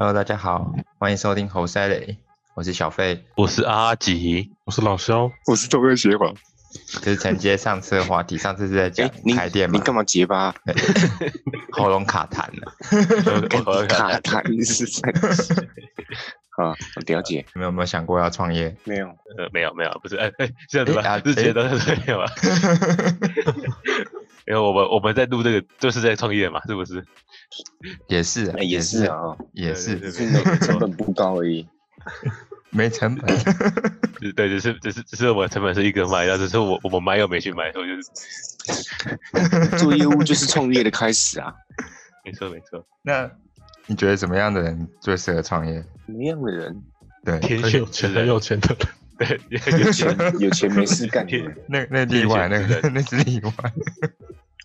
[0.00, 2.18] Hello，大家好，欢迎收听猴塞雷，
[2.54, 3.24] 我是小费。
[3.34, 6.32] 我是阿吉，我是老肖，我是中科协皇。
[7.02, 10.54] 这是承接上次的话题，上次是在讲开店嘛你，干嘛结巴？
[11.74, 12.72] 喉咙卡痰了。
[13.48, 15.10] 跟你卡痰是在
[16.62, 16.76] 啊？
[16.94, 18.76] 我了解，你们有没有想过要创业？
[18.84, 19.08] 没有。
[19.36, 22.30] 呃，没有没有，不是，哎哎，这样子吧，哎啊之前都是没有啊，
[24.48, 27.04] 因为我们我们在录这个就是在创业嘛，是不是？
[28.08, 31.68] 也是啊，哎，也是，啊，也是对是那个成本不高而已。
[32.70, 33.36] 没成本。
[34.20, 41.54] 只对，只是只是只是我们成本是一个卖，但只是我我们卖又没去买，所以就是 做业务就是创业的开始啊。
[42.24, 43.30] 没错没错，那
[43.86, 45.74] 你觉得什么样的人最适合创业？
[46.06, 46.82] 什么样的人？
[47.22, 48.88] 对，天选很有钱，很有钱的人。
[49.18, 49.40] 对，
[49.78, 51.56] 有钱有钱没事干的 人。
[51.68, 53.52] 那那例外，那个那是例外。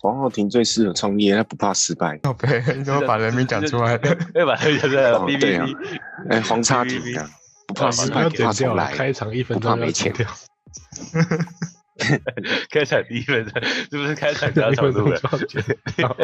[0.04, 2.18] 黄浩庭最适合创业，他不怕失败。
[2.18, 4.18] 宝贝，你怎么把人名讲出来了？
[4.36, 5.66] 要把它讲出来对啊
[6.30, 7.30] 哎，黄差庭啊，
[7.66, 8.92] 不怕失败，要不怕来。
[8.92, 10.36] 开场一分钟要不怕没钱剪掉，
[12.70, 15.16] 开场第一分钟是不是开场加一长度了？
[15.16, 16.18] 分钟就要剪掉。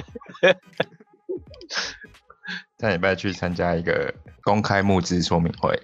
[2.79, 5.81] 上礼拜去参加一个公开募资说明会，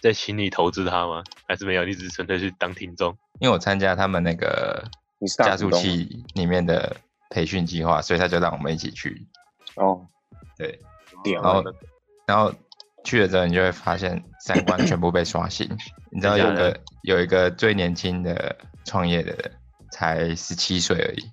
[0.00, 1.22] 在请你投资他吗？
[1.46, 1.84] 还是没有？
[1.84, 3.16] 你只是纯粹去当听众？
[3.38, 4.82] 因为我参加他们那个
[5.38, 6.96] 加速器里面的
[7.30, 9.26] 培训计划，所以他就让我们一起去。
[9.76, 10.06] 哦，
[10.56, 10.80] 对，
[11.34, 11.72] 然后欸
[12.26, 12.52] 然后
[13.04, 15.68] 去了之后，你就会发现三观全部被刷新。
[16.10, 19.52] 你知道有个有一个最年轻的创业的人，
[19.92, 21.30] 才十七岁而已。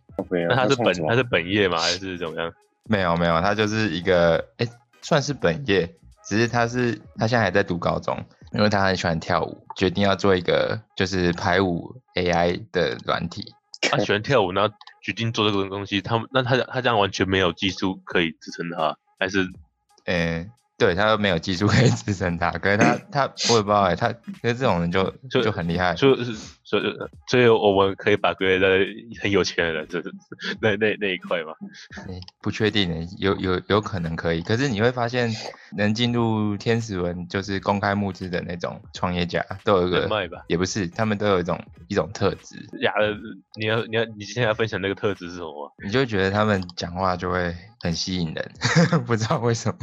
[0.48, 1.80] 那他是本他是本业吗？
[1.80, 2.54] 还是怎么样？
[2.86, 4.68] 没有没有，他就是一个哎，
[5.02, 5.90] 算是本业，
[6.28, 8.16] 只是他是他现在还在读高中，
[8.52, 13.54] 因为他很喜欢跳舞，决定要做一个就是排舞 AI 的软体。
[13.90, 14.74] 他喜欢跳舞，然后
[15.04, 19.48] 决定做这个东西，他们那他他这样完全没有技术可以支撑他，还是
[20.06, 25.94] 嗯，对他没有技术可以支撑他，可是他 他我也不知道哎，他可是这种人就 就就很厉害。
[25.96, 26.84] 就是所以
[27.28, 28.86] 所以我们可以把归类在
[29.22, 30.12] 很有钱的人，就是
[30.62, 31.54] 那那那一块嘛。
[32.08, 35.32] 欸不确定的，有有有可能可以，可是你会发现，
[35.78, 40.44] 能进入天使轮就是公开募资的那种创业家，都有一个，人脉吧。
[40.48, 41.58] 也不是，他们都有一种
[41.88, 42.92] 一种特质，呀，
[43.60, 45.72] 你要你要你现在要分享那个特质是什么？
[45.86, 48.52] 你就会觉得他们讲话就会很吸引人，
[49.06, 49.78] 不知道为什么。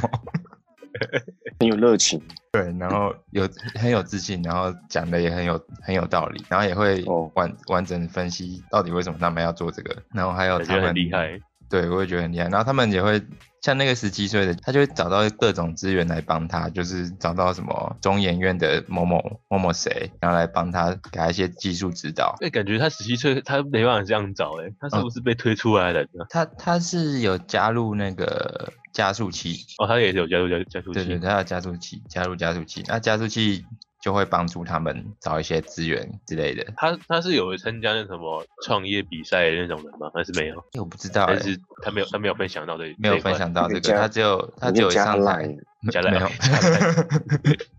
[1.60, 2.20] 很有热情
[2.52, 11.40] 对，然后有 很有自信，然后讲的也很有很有道理，然后也会哦完、完整分析到底为什么他们要做这个，然后还有他们很厉害。
[11.70, 12.48] 对，我也觉得很厉害。
[12.48, 13.22] 然后他们也会
[13.62, 22.34] 像那个十七岁的，他就会找到各种资源来帮他，就是找到什么中研院的某某某某谁，然后来帮他给他一些技术指导。
[22.41, 26.26] 哎、感觉他十七岁，他没办法这样找哎、他是不是被推出来的呢？
[26.28, 31.04] 他他是有加入那个加速器，哦，他也是有加入加加速器。
[31.04, 33.64] 对对，他有加速器，加入加速器，那加速器
[34.00, 36.66] 就会帮助他们找一些资源之类的。
[36.76, 40.10] 他他是有参加那什么创业比赛的那种人吗？
[40.14, 40.56] 还是没有？
[40.72, 46.28] 欸我不知道、欸，还是他没有他没有分享到这没有分享到这个，他只有他只有上台 Line，加没 Line 有。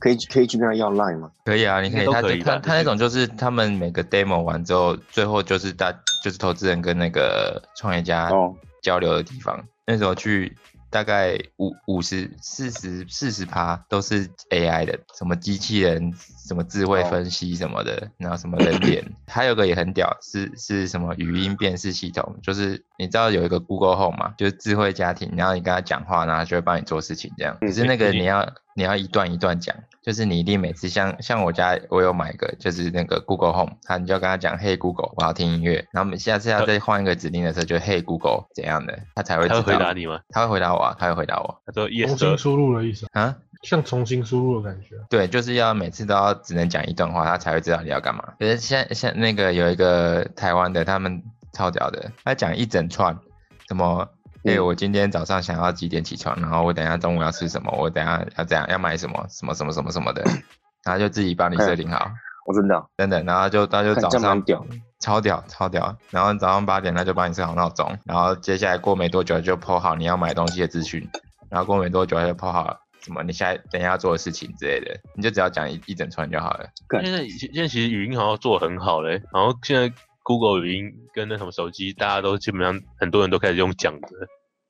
[0.00, 1.30] 可以可以去跟他要 line 吗？
[1.46, 5.90] 可以啊，你可以，他他他那种就是他们每个 demo 完之后，最后就是大
[6.22, 9.64] 就是投资人跟那个创业家哦交流的地方。
[9.86, 10.54] 那时候去
[10.94, 27.56] 大概五五十四十四十趴都是 AI 的，什么机器人、什么智慧哦分析什么的，然后什么人脸，还有个也很屌，是是什么语音辨识系统，就是你知道有一个 Google Home 嘛，就是智慧家庭，然后你跟他讲话，然后他就会帮你做事情这样。
[27.60, 39.66] 可是那个嗯你要你要一段一段讲，就是你一定每次像像我家我有买一个就是那个 Google Home，他你就要跟他讲嘿 Google 我要听音乐，然后我们下次要再换一个指令的时候就 Hey Google 怎样的，他才会他知道。
[39.66, 40.20] 会回答你吗？
[40.28, 42.36] 他会回答我啊，他会回答我他说重 yes。
[42.36, 43.36] 输入的意思，啊。
[43.64, 44.96] 像重新输入的感觉。
[45.10, 48.22] 对，就是要每次都要只能讲一段话，他才会知道你要干嘛。
[48.38, 53.18] 可是现在现那个有一个台湾的，他们超屌的，他讲一整串，
[53.66, 54.08] 什么，
[54.44, 60.22] 哎、嗯我今天早上想要几点起床，然后我等一下中午要吃什么，我等一下要怎样要买什么什么什么什么什么的，
[60.84, 62.10] 然后就自己帮你设定好，
[62.46, 64.64] 我真的啊真的，然后就他就早上屌
[65.00, 71.08] 超屌超屌，然后早上八点他就帮你设好闹钟，然后接下来过没多久就 PO 好你要买东西的资讯，
[71.48, 76.66] 然后过没多久他就 PO 好什么你现在等一下要做的事情之类的，你就只要讲一一整串就好了。
[76.88, 79.92] 干现在现在其实语音好像做得很好嘞，然后现在
[80.22, 84.08] Google 语音跟那什么手机，大家都基本上很多人都开始用讲的，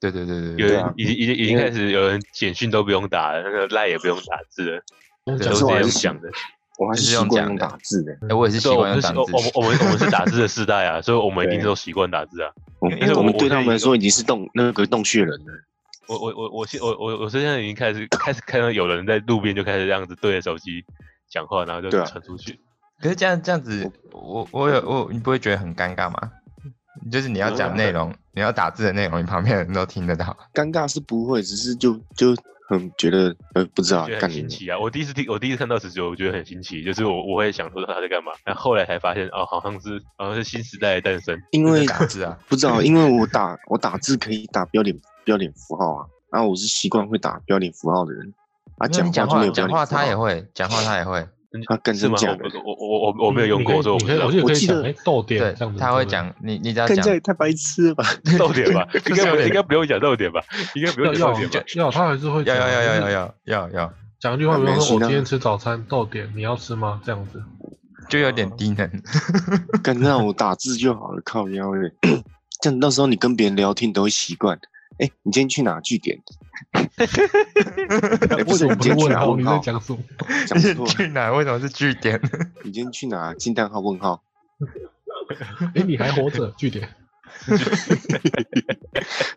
[0.01, 4.83] 对对对对有已经已经已经开始有人简讯都不用打了，那个赖也不用打字了，
[5.25, 6.29] 都是这可是我还是样讲的。
[6.77, 8.13] 我还就是习惯打字的。
[8.29, 9.51] 哎、我也是习惯用打们是我我们。
[9.55, 12.51] 我们我们是打字的世代啊，所以我们一定都习惯打字啊。
[12.81, 15.53] 我因为我我们对他们来说已经是洞那个洞穴人了。
[16.07, 20.85] 我我我我现我我我现在已经开始开始看到有人在路边就开始这样子对着手机
[21.29, 22.61] 讲话，然后就传出去。
[23.01, 26.31] 可是这样这样子，我我有我你不会觉得很尴尬吗？
[27.11, 30.37] 就是你要讲内容，你要打字的内容，你旁边的人都听得到。
[30.55, 32.35] 尴尬是不会，只是就就
[32.67, 34.79] 很觉得呃不知道很新奇啊！
[34.79, 41.39] 我第一次听，我第一次看到十九，我觉得很新奇，就是我我会想说他在干嘛，但后后来才发现哦，好像是好像是新时代的诞生。
[41.51, 48.33] 因为打字啊，不知道，因为我打我打字可以打标点标点符号啊，然后我是习惯会打标点符号的人
[48.79, 51.29] 啊，讲话讲话讲话他也会，讲话他也会。
[51.67, 52.17] 啊更是吗？
[52.19, 54.31] 真假的我我我我我没有用过，所以我我。
[54.31, 58.05] 记得可以讲，我记得哎，逗点对这样子，，他会讲你，你只要讲更这也太白痴了吧？
[58.39, 60.41] 漏点吧， 应该不应该不用讲漏点吧？
[60.75, 61.63] 应该不用点吧？
[61.77, 67.01] 要，他还是会讲要要要要要要要，讲一句话，啊比如说我今天吃早餐逗点，你要吃吗？
[67.05, 67.43] 这样子，
[68.09, 68.91] 就有点低能。
[69.83, 71.93] 干让我打字就好了，靠腰嘞。
[72.61, 74.59] 这样到时候你跟别人聊天都会习惯。
[74.99, 75.81] 哎，你今天去哪？
[75.81, 76.19] 据点。
[76.73, 77.07] 哎，
[78.45, 79.37] 不是，为什么你今天去不是问号？
[79.37, 79.59] 你在？
[79.59, 79.99] 讲什么？
[80.47, 81.33] 讲 去哪？
[81.33, 82.21] 为什么是据点？
[82.63, 83.35] 你今天去哪？
[83.35, 84.23] 惊叹号问号。
[85.75, 86.53] 哎，你还活着？
[86.57, 86.89] 据点，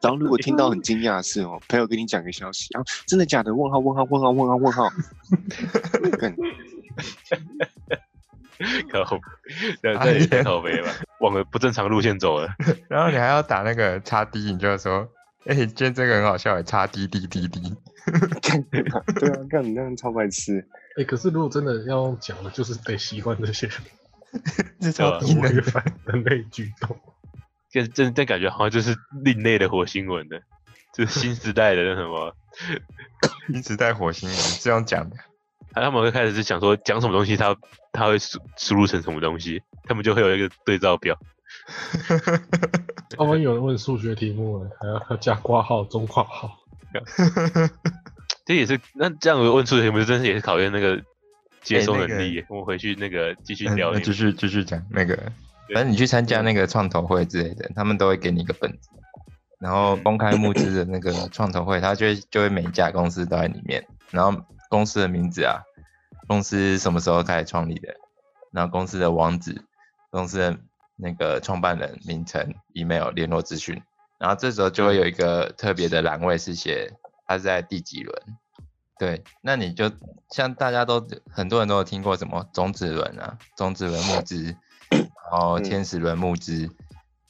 [0.02, 3.56] 然后如果听到很惊讶的是哦，朋友跟你讲个消息，然后真的假的？
[3.56, 4.90] 问号问号问号问号问号。
[6.20, 6.36] 干
[8.92, 9.20] 靠，
[9.82, 12.50] 这这也太靠背了吧，往了不正常路线走了。
[12.90, 15.08] 然后你还要打那个叉 D，你就说，
[15.46, 17.76] 哎、今天这个很好笑，叉 D D D D。
[18.42, 18.82] 干对
[19.30, 20.68] 啊，干你那样超白痴。
[20.98, 23.70] 哎，可是如果真的要用讲的，就是得习惯这些
[24.80, 25.62] 这超低能违。
[25.62, 26.98] 反人类举动。
[27.70, 30.42] 这这这感觉好像就是另类的火星文的，
[30.94, 32.36] 就是新时代的那什么，
[33.48, 35.16] 新时代火星文这样讲的，
[35.74, 37.56] 他们会开始是想说讲什么东西他，
[37.92, 41.18] 他会输输入成什么东西，他们就会有一个对照表。
[43.18, 46.60] 他们有人问数学题目了，还要要加括号、中括号。
[48.46, 51.02] 这也是那这样问数学题目，真是也是考验那个
[51.62, 52.46] 接收能力耶。
[52.50, 55.16] 我们回去那个继续嗯聊继续继续讲那个，
[55.74, 58.90] 反正你去参加那个创投会之类的，他们都会给你一个本子，
[59.60, 65.60] 然后嗯公开募资的那个创投会，他就会就会每一家公司都在里面，然后公司的名字啊，
[66.28, 67.94] 公司什么时候开始创立的，
[68.52, 69.62] 然后公司的网址，
[70.10, 70.58] 公司的
[70.98, 73.82] 那个创办人名称、email、联络资讯，
[74.18, 76.92] 然后这时候就会有一个特别的栏位是写
[77.26, 78.22] 他是在第几轮。
[79.00, 79.92] 对，那你就
[80.32, 84.56] 像大家都很多人都有听过什么种子轮啊，种子轮募资，
[84.90, 86.68] 然后天使轮募资，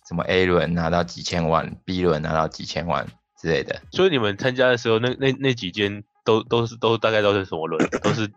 [0.07, 3.05] 什么 A 轮拿到几千万，B 轮拿到几千万
[3.37, 3.81] 之类的。
[3.91, 7.89] 所以你们参加的时候，那那那几间都都是都大概都是什么轮？
[8.01, 8.31] 都是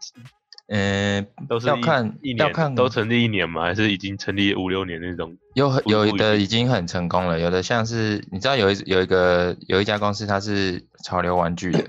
[0.72, 3.62] 嗯，都是要看一年要看都成立一年吗？
[3.62, 5.36] 还是已经成立五六年那种？
[5.54, 11.84] 有很有的已经很成功了，有的像是你知道有一有一个有一家公司它是潮流玩具的，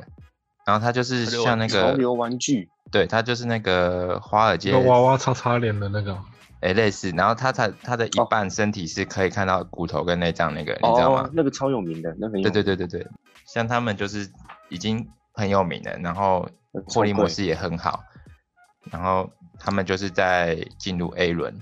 [0.66, 6.18] 然后它就是像那个潮流玩具，对，它就是那个华尔街那娃娃擦擦脸的那个，
[6.62, 13.08] 诶类似，然后它才它的一哦半身体是可以看到骨头跟内脏那个，你知道吗哦？，那个超有名的，那个很对对对对对，
[13.46, 14.28] 像他们就是
[14.70, 16.50] 已经很有名了，然后
[16.88, 18.02] 获利模式也很好，
[18.90, 21.54] 然后他们就是在进入 A 轮，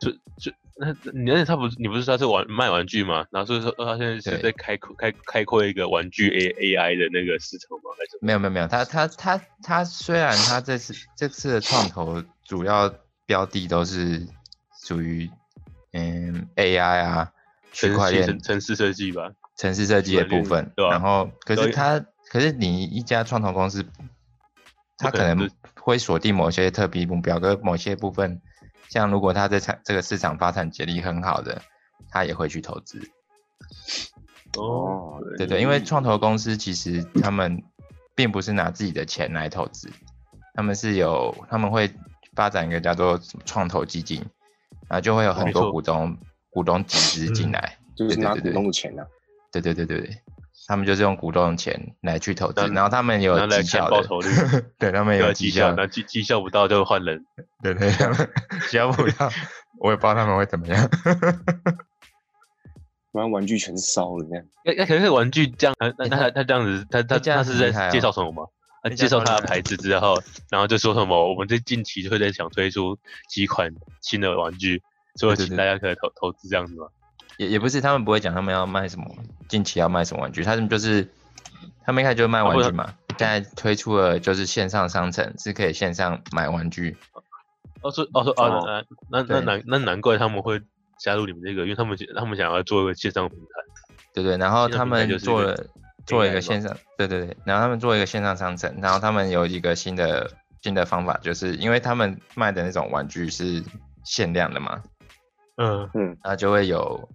[0.00, 3.26] 就就那你那他不是你不是说他是玩卖玩具吗？
[3.30, 7.90] 然后所以说呃他现在是在开阔开开阔一个玩具 A A I 的那个市场吗？
[7.98, 12.94] 还是没有没有没有，他他他他虽然他这次这次的创投主要
[13.26, 14.24] 标的都是
[14.84, 15.28] 属于
[15.92, 17.32] 嗯 AI 啊
[17.72, 19.32] 区块链城城市设计吧？
[19.56, 21.98] 城市设计的部分，对吧然后可是他，
[22.30, 23.84] 可是你一家创投公司，
[24.98, 25.48] 它可能
[25.80, 28.42] 会锁定某些特别目标，跟某些部分，
[28.88, 31.62] 像如果他在产这个市场发展潜力很好的，
[32.10, 33.00] 他也会去投资。
[34.56, 37.62] 哦，对对，因为创投公司其实他们
[38.14, 39.88] 并不是拿自己的钱来投资，
[40.54, 41.88] 他们是有他们会
[42.34, 44.18] 发展一个叫做创投基金，
[44.88, 46.16] 然后就会有很多股东
[46.50, 47.78] 股东集资进嗯来。
[47.94, 49.04] 就是拿股东的钱呐。
[49.52, 50.22] 对对对对对，
[50.68, 54.28] 他们就是用股东的钱来去投资，然后他们有绩效报酬率
[54.78, 57.24] 对他们有绩效那绩绩效不到就换人。
[57.62, 58.30] 对对，他们
[58.68, 59.30] 绩效不到，
[59.80, 60.88] 我也不知道他们会怎么样。
[63.10, 64.44] 不然玩具全烧了那样。
[64.62, 68.42] 那那可是玩具这样，那那欸他他这样子，他他那这样他是在介绍什么吗？
[68.82, 70.20] 他那介绍他的牌子之后，
[70.50, 72.98] 然后就说什么，我们这近期就会在想推出
[73.30, 73.72] 几款
[74.02, 74.82] 新的玩具，
[75.14, 76.88] 所以请大家可以投投资这样子吗？
[77.38, 79.06] 也也不是他们不会讲他们要卖什么，
[79.48, 81.08] 近期要卖什么玩具，他们就是
[81.84, 86.96] 他们一开始就卖玩具嘛，现在推出了就是线上商城，是可以线上买玩具。
[87.80, 90.60] 哦是哦是哦哦那那那难那难怪他们会
[90.98, 93.46] 加入你们这个，因为他们他们想要做一个线上平台。
[94.12, 95.56] 对对，然后他们做了，
[96.04, 100.28] 做了一个线上，对对对，然后他们做一个线上商城，然后他们有一个新的
[100.60, 103.62] 新的方法，就是因为他们卖的那种玩具是
[104.02, 104.82] 限量的嘛，
[105.56, 107.08] 嗯嗯，然后就会有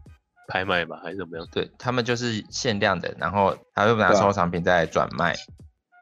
[0.47, 1.47] 拍卖吧还是怎么样？
[1.51, 5.35] 对他们就是限量的，然后他会拿收藏品再来转卖，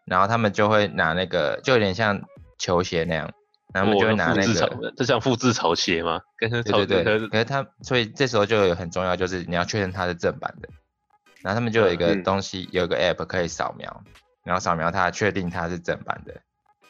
[0.05, 2.21] 然后他们就会拿那个就有点像
[2.57, 3.31] 球鞋那样，
[3.73, 6.21] 然后他们就会拿那个潮，这像复制潮鞋吗？
[6.37, 10.69] 跟跟潮对对对，可是他所以这时候就有很重要，就是你要确认它是正版的，
[11.43, 12.23] 然后他们就有一个嗯。
[12.23, 14.03] 东西，有一个 app 可以扫描，
[14.43, 16.41] 然后扫描它，确定它是正版的，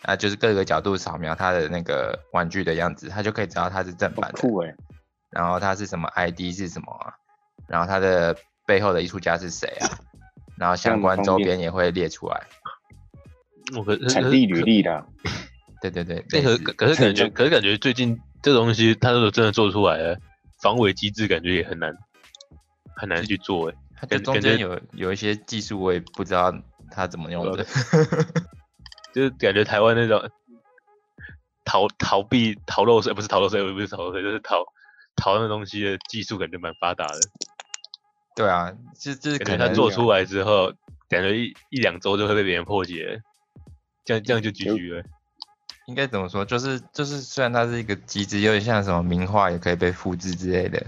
[0.03, 4.74] 啊，就是各个角度扫描它的那个玩具的样子，它就可以知道它是正版的，酷哎！
[5.29, 7.13] 然后它是什么 ID 是什么啊，
[7.72, 8.36] 然后它的
[8.68, 9.88] 背后的艺术家是谁啊，
[10.60, 12.44] 然后相关周边也会列出来，
[13.78, 14.62] 我可产地履。
[14.62, 15.06] 历的，
[15.82, 20.20] 对对对，那个可可是感觉， 可是感觉最近这东西，它如果真的做出来了，
[20.62, 21.96] 防伪机制感觉也很难
[22.98, 23.75] 很难去做哎。
[23.96, 26.54] 它就中感感觉间有有一些技术我也不知道
[26.92, 27.63] 它怎么用的，
[29.16, 30.30] 就是感觉台湾那种
[31.63, 34.66] 逃逃避逃漏税，不是逃漏税，不是逃漏税，就是逃
[35.16, 37.20] 逃那东西的技术，感觉蛮发达的。
[38.35, 40.71] 对啊，就就是可能做出来之后，
[41.09, 43.19] 感觉一一两周就会被别人破解了，
[44.05, 45.03] 这样这样就 GG 了。
[45.88, 46.45] 应该怎么说？
[46.45, 50.79] 就是就是，虽然它是一个机制，有点像什么名画也可以被复制之类的，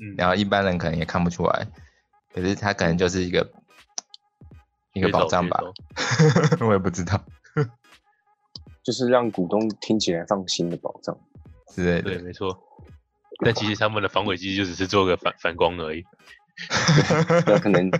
[0.00, 1.66] 嗯，然后一般人可能也看不出来，
[2.32, 3.48] 可是它可能就是一个
[4.94, 5.60] 一个噱头宝藏吧，
[6.66, 7.22] 我也不知道
[8.82, 11.16] 就是让股东听起来放心的保障。
[11.76, 12.22] 对，之类的。
[12.22, 12.58] 没错。
[13.44, 16.02] 但其实他们的防伪机制就只是做个反反光而已。
[17.46, 17.90] 那可能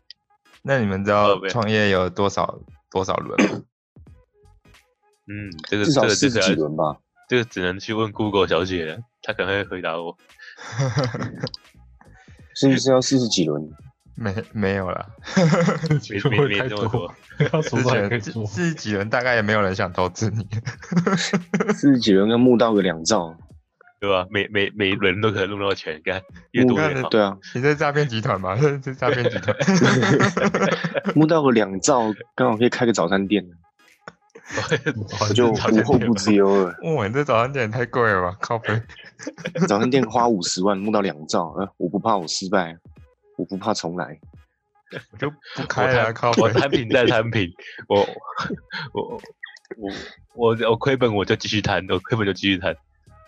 [0.62, 2.60] 那你们知道创业有多少
[2.90, 3.62] 多少轮吗？
[5.28, 6.96] 嗯，这个至这个少四十这个几轮吧。
[7.28, 10.16] 这个只能去问 Google 小姐了，她可能会回答我。
[12.54, 13.70] 是不是要四十几轮？
[14.14, 15.06] 没没有啦，
[16.10, 17.14] 没会没没这么多，
[17.62, 20.48] 之前四十几轮大概也没有人想投资你。
[21.74, 23.36] 四十几轮要募到个两兆，
[23.98, 24.26] 对吧？
[24.30, 26.20] 每每每一轮都可能弄到钱，干
[26.52, 27.08] 越募多越好。
[27.08, 28.54] 对啊，你这是诈骗集团吗？
[28.60, 29.56] 这是诈骗集团。
[31.16, 33.42] 募到个两兆，刚好可以开个早餐店，
[35.20, 36.74] 我就无后顾之忧了。
[36.94, 38.36] 哇，你这早餐店也太贵了吧？
[38.40, 38.80] 靠背。
[39.66, 42.76] 早餐店花五十万募到两兆，呃，我不怕我失败，
[43.38, 44.18] 我不怕重来。
[45.10, 46.48] 我就不我开了靠背我。
[46.50, 47.50] 摊平再摊平，
[47.88, 48.06] 我
[48.92, 49.20] 我
[49.78, 49.92] 我
[50.34, 52.76] 我我亏本我就继续摊，我亏本就继续摊。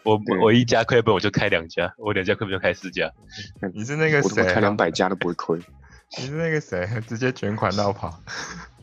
[0.09, 3.12] 我对我一家亏本我就开两家，我两家亏本就开四家。
[3.75, 4.55] 你是那个谁、啊？
[4.55, 5.59] 开两百家都不会亏。
[6.17, 6.88] 你是那个谁？
[7.07, 8.19] 直接卷款绕跑，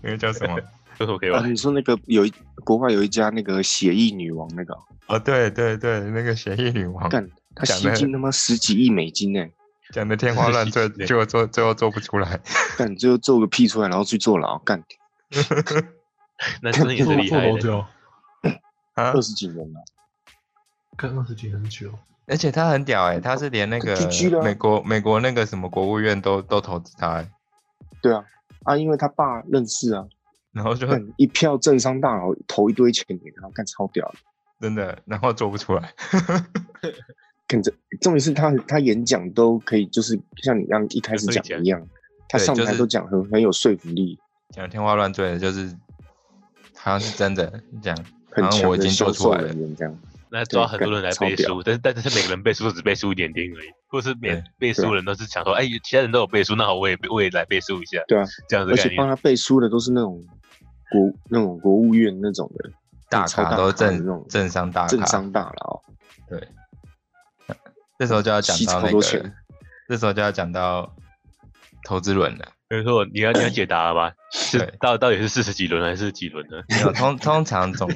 [0.02, 0.60] 那个叫什么？
[0.98, 1.48] 这我可以啊，吧？
[1.48, 4.78] 你说那个有一国外有一家那个协议女王那个，
[5.08, 9.46] 哦，对对对，那个协议女王，干，他吸金他妈十几亿美金呢，
[9.92, 12.40] 讲的天花乱坠，对结果做最后做不出来。
[12.78, 14.82] 干最后做个屁出来，然后去坐牢，干
[16.62, 17.60] 那真的也是厉害的。
[17.60, 17.80] 做多久？
[18.94, 19.22] 啊二！
[19.22, 19.84] 十几年了。
[21.08, 21.92] 跟二十几很久。
[22.28, 23.96] 而且他很屌哎、他是连那个
[24.42, 27.30] 美国美国那个什么国务院都都投资他、欸，
[28.02, 28.26] 对啊，
[28.64, 30.04] 啊，因为他爸认识啊，
[30.52, 34.16] 然后就很一票政商大佬投一堆钱给他，干超屌的。
[34.60, 35.94] 真的，然后做不出来。
[37.48, 37.72] 看这
[38.02, 41.88] 重点是他他演讲都可以，就是像你一样一开始讲一样，
[42.28, 44.18] 他上台都讲很很有说服力，
[44.50, 45.68] 讲天花乱坠的，就是
[46.76, 47.96] 好像是真的讲，
[48.32, 49.60] 很好像我已经做出来了人。
[49.60, 49.96] 员这样。
[50.36, 58.76] 那抓很多人来背书，但是但是每个人背书都只背书一点点而已，或者是每背书的人都是想说，哎，其他人都有背书，那好，我也我也来背书一下，对啊，这样子而。
[58.78, 60.22] 且帮他背书的都是那种
[60.92, 62.70] 国那种国务院那种的
[63.10, 65.82] 大超咖都咖的那政种政商大咖，政商大佬，
[66.28, 66.46] 对。
[67.98, 69.32] 这时候就要讲到那个
[69.88, 70.94] 这时候就要讲到
[71.86, 72.52] 投资轮了。
[72.68, 74.12] 比如说，你要你要解答了吧？
[74.34, 76.62] 是到到底是四十几轮还是几轮呢？
[76.68, 77.90] 没有通通常总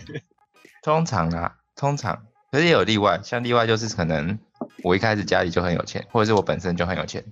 [0.82, 4.38] 通常啊，通常可是也有例外，像例外就是可能
[4.84, 7.24] 我一开始家里就很有钱，或者是我本身就很有钱，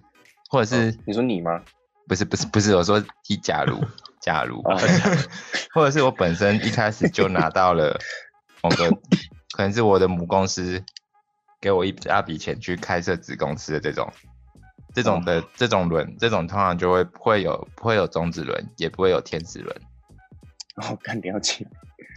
[0.50, 1.62] 或者是、你说你吗？
[2.08, 3.84] 不是不是不是我说一假如
[4.22, 4.78] 假如，哦
[5.74, 8.00] 或者是我本身一开始就拿到了
[8.62, 8.90] 某个
[9.52, 10.84] 可能是我的母公司
[11.60, 14.12] 给我一大笔钱去开设子公司的这种。
[14.94, 19.76] 这种的这种轮，这种通常就会不会有不会有种子轮，也不会有天使轮，
[20.78, 21.68] 哦，看了解，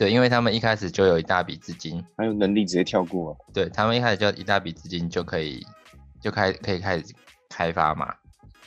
[0.00, 5.62] 对，因为他们一开始就有一大笔资金，还有能力直接跳过，对他们一开始就一大笔资金就可以
[6.22, 7.04] 就开可以开始
[7.50, 8.14] 开发嘛，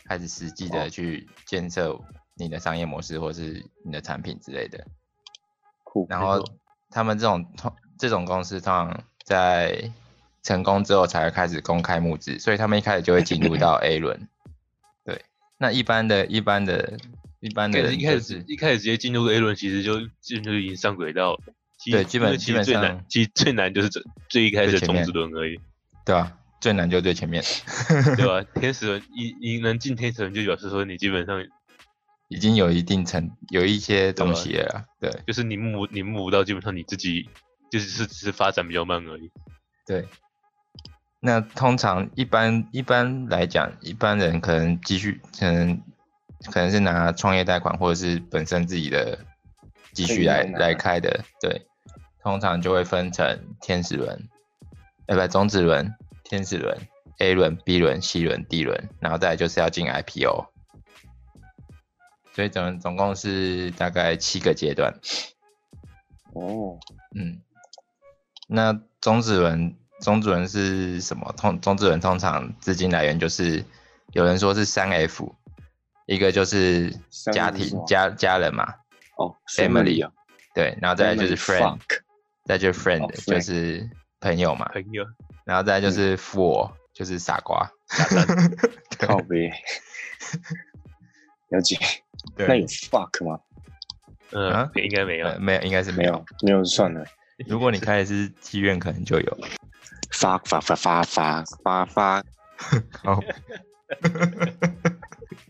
[0.06, 2.00] 开始实际的哦去建设
[2.36, 4.86] 你的商业模式或是你的产品之类的。
[5.84, 6.06] 酷。
[6.08, 6.40] 然后
[6.92, 9.92] 他们这种通这种公司通常在
[10.44, 14.30] 成功之后才会开始公开募资，所以他们一开始就会进入到 A 轮。
[15.04, 15.26] 对，
[15.58, 16.96] 那一般的一般的
[17.44, 21.38] 一般的一开始一开始一开始直接进入 A 轮，其实就基本就已经上轨道
[21.92, 25.60] 对基本其实最基本上难，其实最难就是最最一开始的种子轮而已，
[26.06, 26.32] 对吧、
[26.62, 27.44] 最难就最前面，
[28.16, 28.42] 对吧？
[28.62, 31.46] 天使轮你你能进天使轮，就表示说你基本上
[32.30, 37.30] 已经有一定程有一些东西了啦，对就是你目你目不到，基本上你自己
[37.70, 39.30] 就是是只是发展比较慢而已。
[39.86, 40.08] 对。
[41.26, 45.82] 那通常一般一般来讲，一般人可能继续可能
[46.52, 49.18] 可能是拿创业贷款或者是本身自己的
[49.94, 51.66] 积蓄来来开的，对，
[52.22, 54.30] 通常就会分成天使轮，
[55.08, 56.78] 呃不种子轮、天使轮、
[57.20, 60.48] A 轮、B 轮、C 轮、D 轮，然后再来就是要进 IPO，
[62.34, 64.94] 所以总总共是大概七个阶段。
[66.34, 66.80] 哦，
[67.16, 67.42] 嗯，
[68.48, 71.32] 那种子轮，种子轮是什么？
[71.38, 73.64] 通种子轮通常资金来源就是
[74.14, 75.36] 有人说是三 F，
[76.06, 76.90] 一个就是
[77.34, 78.66] 家庭家家人嘛，
[79.18, 80.12] 哦 Family 啊，
[80.54, 81.78] 对，然后再来就是 friend，
[82.46, 85.06] 再就是 friend，、哦就是朋友嘛，朋友，
[85.46, 87.70] 然后再来就是 fool，、就是傻瓜。
[88.98, 89.52] 对靠背，
[91.50, 91.78] 了解。
[92.38, 93.40] 那有，fuck 吗？
[94.32, 95.28] 嗯、啊应该没有。
[95.28, 97.06] 呃，没有，应该是没有没有。，没有算了。
[97.48, 99.38] 如果你开的是妓院，可能就有。
[100.12, 102.24] 发发发发发发发，
[103.04, 103.20] 好，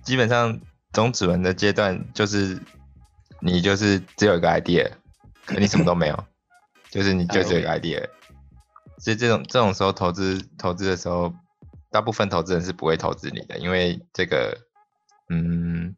[0.04, 0.60] 基本上
[0.92, 2.60] 种指纹的阶段就是
[3.42, 4.92] 你就是只有一个 idea，
[5.46, 6.26] 可你什么都没有，
[6.90, 8.08] 就是你就只有一个 idea。
[9.00, 11.34] 所以这种这种时候投资投资的时候，
[11.92, 14.58] 大部分投资人是不会投资你的，因为这个，
[15.30, 15.96] 嗯，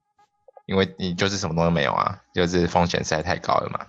[0.65, 3.85] 因为你就是什么东西没有啊，就是风险实在太高了嘛。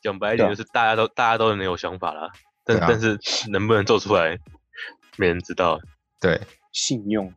[0.00, 2.30] 讲白一点，就是大家都大家都能有想法啦，
[2.64, 3.18] 但、啊但是
[3.50, 4.38] 能不能做出来，
[5.18, 5.78] 没人知道。
[6.18, 6.40] 对，
[6.72, 7.34] 信用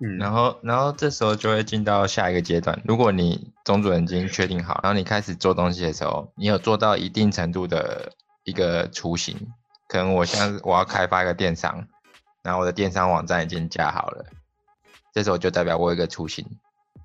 [0.00, 2.82] 嗯，然后，然后这时候就会进到下一个阶段。
[2.84, 9.52] 如果你种子人已经确定好，然后你开始做东西的时候，你有做到一定程度的一个雏形，
[9.86, 11.86] 可能我现在我要开发一个电商，
[12.42, 14.24] 然后我的电商网站已经架好了，
[15.14, 16.44] 这时候就代表我有一个雏形。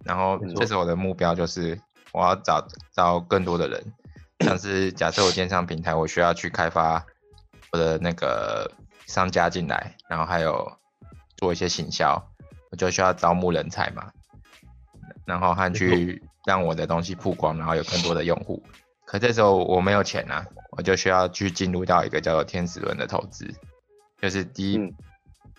[0.03, 1.79] 然后这时候我的目标就是
[2.11, 3.93] 我要找找更多的人，
[4.39, 7.05] 像是假设我电商平台，我需要去开发
[7.71, 8.71] 我的那个
[9.05, 10.71] 商家进来，然后还有
[11.37, 12.30] 做一些行销，
[12.71, 14.11] 我就需要招募人才嘛，
[15.25, 18.63] 然后和去让我的东西曝光，然后有更多的用户。
[19.05, 23.53] 可这时候我没有钱啊，我就需要去进入到一个叫做天使轮的投资，
[24.21, 24.93] 就是第一、嗯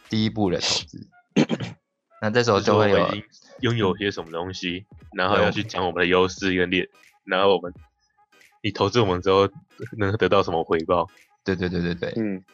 [0.08, 1.08] 第一步的投资。
[2.20, 3.08] 那这时候就会有
[3.60, 6.90] 拥有些什么东西，然后要去讲我们的优势跟劣，
[7.24, 7.72] 然后我们
[8.62, 9.48] 你投资我们之后
[9.96, 11.08] 能得到什么回报？
[11.44, 12.44] 对对对对对，嗯，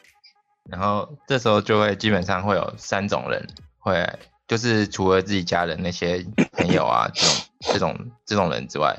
[0.70, 3.44] 然后这时候就会基本上会有三种人
[3.80, 4.08] 会，
[4.48, 8.96] 就是除了自己家人那些朋友啊这种这种这种人之外，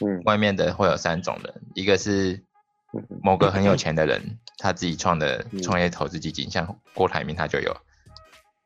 [0.00, 2.42] 嗯外面的会有三种人，一个是
[2.92, 7.76] 嗯某个很有钱的人，他自己创的嗯创业投资基金，像郭台铭他就有。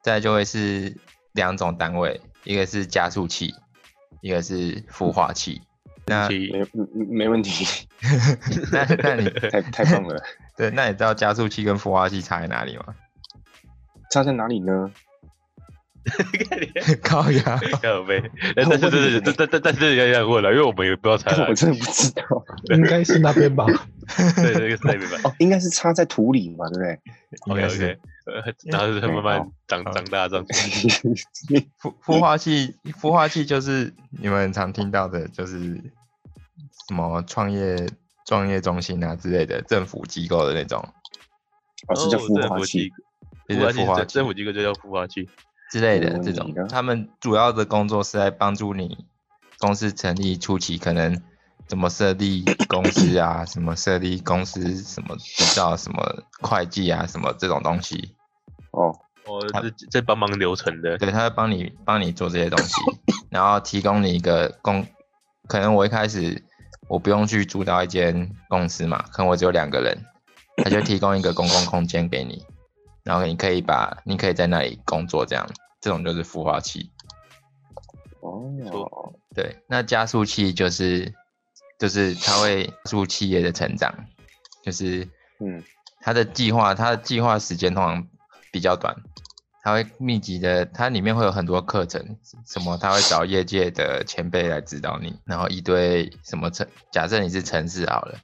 [0.02, 0.96] 再就会是
[1.32, 3.52] 两种单位，一个是加速器，
[4.20, 5.60] 一个是孵化器。
[6.06, 7.66] 那其没嗯没问题，
[8.70, 10.22] 那那你 太太棒了。
[10.56, 12.94] 对，那你知道加速器跟孵化器差在哪里吗？
[14.12, 14.92] 差在哪里呢？
[17.02, 17.60] 靠呀！
[17.82, 18.22] 靠背，
[18.54, 21.54] 但但是这是但但但但是要要问了，因为我们也不知道差哪 我。
[21.54, 22.22] 真的不知道。
[22.74, 23.66] 应该是那边吧？
[24.36, 25.18] 对，这个是那边吧。
[25.24, 27.00] 哦，应该是插在土里嘛，对不对
[27.48, 30.44] ？？OK OK，呃，然后是慢慢长长大长。
[30.46, 35.58] 孵孵化器，孵化器就是你们常听到的，就是
[36.88, 37.88] 什么创业
[38.26, 40.80] 创业中心啊之类的政府机构的那种，
[41.88, 42.92] 哦，是叫孵化器
[43.48, 45.28] 孵化器政府机构就叫孵化器。
[45.70, 46.52] 之类的这种。
[46.68, 49.06] 他们主要的工作是在帮助你
[49.58, 51.20] 公司成立初期，可能
[51.66, 58.14] 怎么设立公司啊，什么设立公司什么执照、什么会计啊，什么这种东西。
[58.70, 58.94] 哦，
[59.26, 60.98] 哦他，这这帮忙流程的。
[60.98, 62.74] 对，他会帮你帮你做这些东西，
[63.30, 64.86] 然后提供你一个公，
[65.48, 66.44] 可能我一开始
[66.88, 69.98] 我不用去租到一间公司嘛，可能我只有两个人，
[70.58, 72.44] 他就提供一个公共空间给你，
[73.06, 75.48] 然后你可以把你可以在那里工作，这样，
[75.80, 76.90] 这种就是孵化器。
[78.20, 81.14] 哦，对，那加速器就是
[81.78, 83.94] 就是它会加速企业的成长，
[84.64, 85.62] 就是嗯，
[86.00, 88.04] 它的计划，它的计划时间通常
[88.50, 88.96] 比较短，
[89.62, 98.18] 它会密集的，它里面会有很多课程，什么它会找业界的前辈来指导你，然后一堆什么城，假设你是城市好了，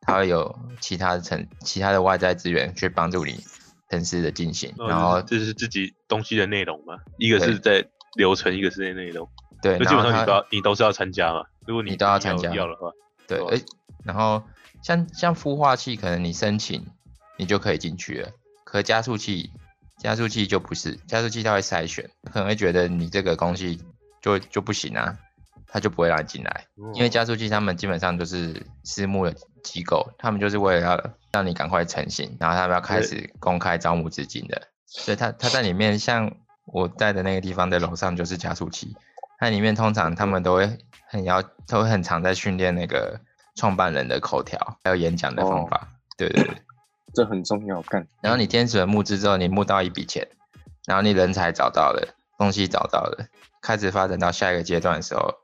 [0.00, 3.42] 它会有其他的城其他的外在资源去帮助你
[3.90, 9.28] 城市的进行，然后这是自己东西的内容嘛，一个是在流程，一个是内容，
[9.60, 11.42] 对，就基本上你都要你都是要参加嘛。
[11.66, 12.90] 如果你你都要参加要的话，
[13.26, 13.64] 对，对吧诶，
[14.04, 14.42] 然后
[14.82, 16.86] 像像孵化器，可能你申请
[17.36, 18.30] 你就可以进去了，
[18.64, 19.50] 可加速器
[19.98, 23.82] 加速器就不是，加速器它会筛选，可能会觉得你这个东西
[24.22, 25.18] 就就不行啊，
[25.66, 36.32] 它就不会让你进来，因为加速器他们基本上都是私募的机构，他们就是为了要让你赶快成型，然后他们要开始公开招募资金的，所以他他在里面像
[36.66, 38.96] 我在的那个地方的楼上就是加速器，
[39.38, 43.20] 它里面通常他们都会很要，都会很常在训练那个
[43.54, 45.88] 创办人的口条，还有演讲的方法。
[46.16, 46.54] 对对对。
[47.12, 48.06] 这很重要，干。
[48.20, 50.28] 然后你天使轮募资之后，你募到一笔钱，
[50.86, 53.26] 然后你人才找到了，东西找到了，
[53.60, 55.34] 开始发展到下一个阶段的时候，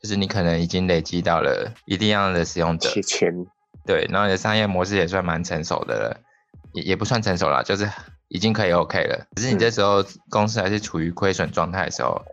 [0.00, 3.34] 就是你可能已经累积到了一定量的使用者，钱，
[3.86, 6.20] 对，然后你的商业模式也算蛮成熟的了，
[6.72, 7.88] 也也不算成熟啦，就是
[8.28, 9.26] 已经可以 OK 了。
[9.36, 12.24] 只是你这时候公司还是处于亏损状态的时候，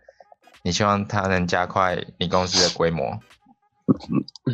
[0.63, 3.19] 你希望它能加快你公司的规模，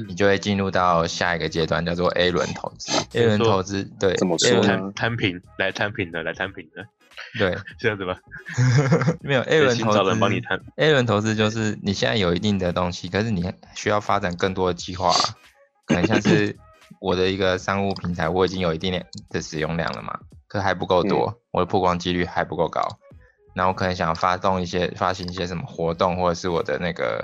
[0.08, 2.92] 你就会进入到下一个阶段，叫做 A 轮投资。
[3.14, 6.86] A 轮投资，对，怎么说呢摊摊平来摊平的，来摊平的，
[7.38, 8.18] 对， 这样子吧。
[9.22, 10.60] 没有 A 轮投资找人帮你资摊。
[10.78, 15.14] ，A 轮投资就是你现在有一定的东西，可是你需要发展更多的计划，
[15.86, 16.58] 可能像是
[17.00, 22.82] 我的一个商务平台，我已经有一定的使用量了嘛，可还不够多，我的曝光几率还不够高，
[23.56, 27.24] 然后我可能想要发动一些发行一些什么活动，或者是我的那个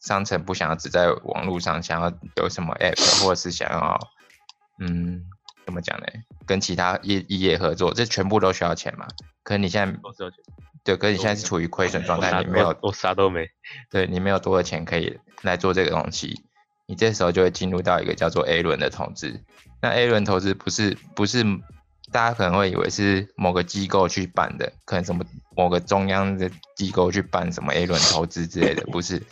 [0.00, 3.98] 商城不想要只在网络上，想要有什么 app，或者是想要
[4.78, 5.24] 嗯
[5.66, 6.06] 怎么讲呢？
[6.46, 9.06] 跟其他业业合作，这全部都需要钱嘛。
[9.42, 10.30] 可是你现在我知道
[10.84, 13.50] 对，可是你现在是处于亏损状态， 你没有我我啥都没。
[13.90, 16.42] 对你没有多的钱可以来做这个东西，
[16.88, 19.40] 你这时候就会进入到一个叫做 A 轮的投资。
[19.82, 21.44] 那 A 轮投资不是不是
[22.10, 25.22] 大家可能会以为是某个机构去办的，可能什么
[25.54, 29.22] 某个中央的机构去办什么 A 轮投资之类的，不是，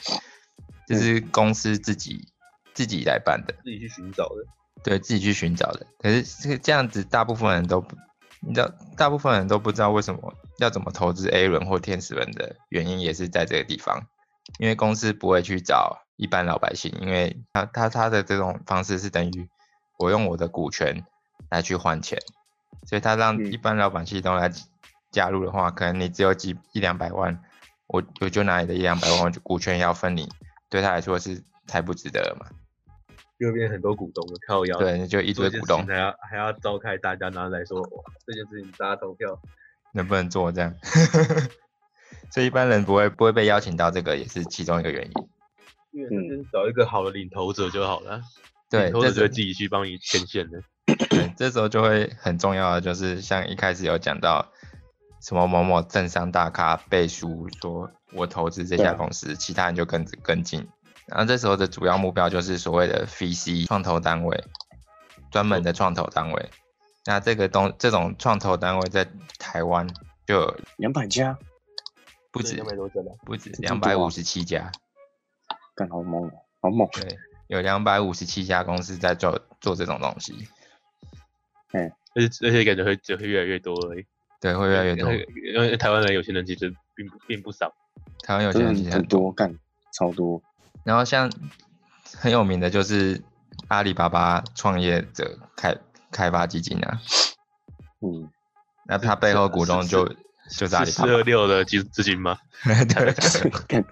[0.87, 2.29] 这是公司自己
[2.75, 3.55] 自己来办的。
[3.65, 4.45] 自己去寻找的。
[4.85, 5.87] 对自己去寻找的。
[5.99, 7.97] 可是这个这样子，大部分人都不，
[8.47, 14.07] 你知道，大部分人都不知道为什么要怎么投资 A 轮或天使轮的原因，也是在这个地方。
[14.59, 19.49] 因为公司不会去找一般老百姓，因为他他他的这种方式是等于
[19.99, 21.05] 我用我的股权
[21.51, 22.19] 来去换钱，
[22.87, 24.51] 所以他让嗯一般老百姓都来
[25.11, 27.43] 加入的话，可能你只有几一两百万，
[27.87, 30.29] 我我就拿你的一两百万股权要分你，
[30.69, 32.47] 对他来说是太不值得了嘛。
[33.39, 35.87] 右边很多股东的靠腰，对，你就一堆股东。
[35.87, 39.39] 还要还要召开大家，然后来说哇这件事情大家投票。
[39.93, 40.75] 能不能做这样？
[42.31, 45.13] 所以一般人不会不会被邀请到，这个也是其中一个原因。
[45.97, 48.21] 因为就是找一个好的领头者就好了，
[48.69, 50.61] 对，领头这时者就会自己去帮你牵线的。
[51.09, 54.47] 对这时候就会很重要的就是像一开始有讲到
[55.23, 60.69] 什么某某政商大咖背书说我投资这家公司，其他人就跟着跟进。
[61.07, 64.45] 然后这时候的主要目标就是所谓的 VC 创投单位，
[65.31, 66.51] 专门的创投单位。
[67.07, 69.89] 那这个东这种创投单位在台湾
[70.27, 71.39] 就有两百家，
[72.31, 73.13] 不止两百多家吧。
[73.25, 74.71] 不止两百五十七家。
[75.77, 76.89] 干好猛哦，好猛！
[76.93, 80.49] 对，有两百五十七家公司在做做这种东西，
[81.73, 84.07] 嗯而且而且感觉会只会越来越多而已。
[84.41, 85.13] 对，会越来越多。
[85.13, 87.75] 因为台湾人有钱人其实并不并不少。
[88.25, 89.59] 台湾有钱人其实很多，多，干
[89.93, 90.43] 超多。
[90.83, 91.31] 然后像
[92.15, 93.23] 很有名的就是
[93.69, 95.77] 阿里巴巴创业者开
[96.11, 97.01] 开发基金啊，
[98.01, 98.31] 嗯，
[98.87, 100.11] 那他背后股东就
[100.49, 102.39] 就是阿里四二六的基资金吗？
[102.65, 103.83] 对，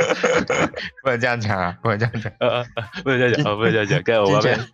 [1.02, 4.68] 不能这样讲啊，不能这样讲，呃呃，呃不能这样讲，哦不能这样讲，跟我金要被钱，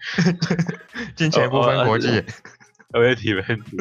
[1.16, 2.24] 金钱不分国际。
[2.92, 3.76] 我被提问题。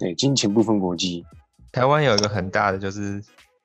[0.00, 1.24] 对，金钱不分国际。
[1.70, 3.22] 台湾有一个很大的就是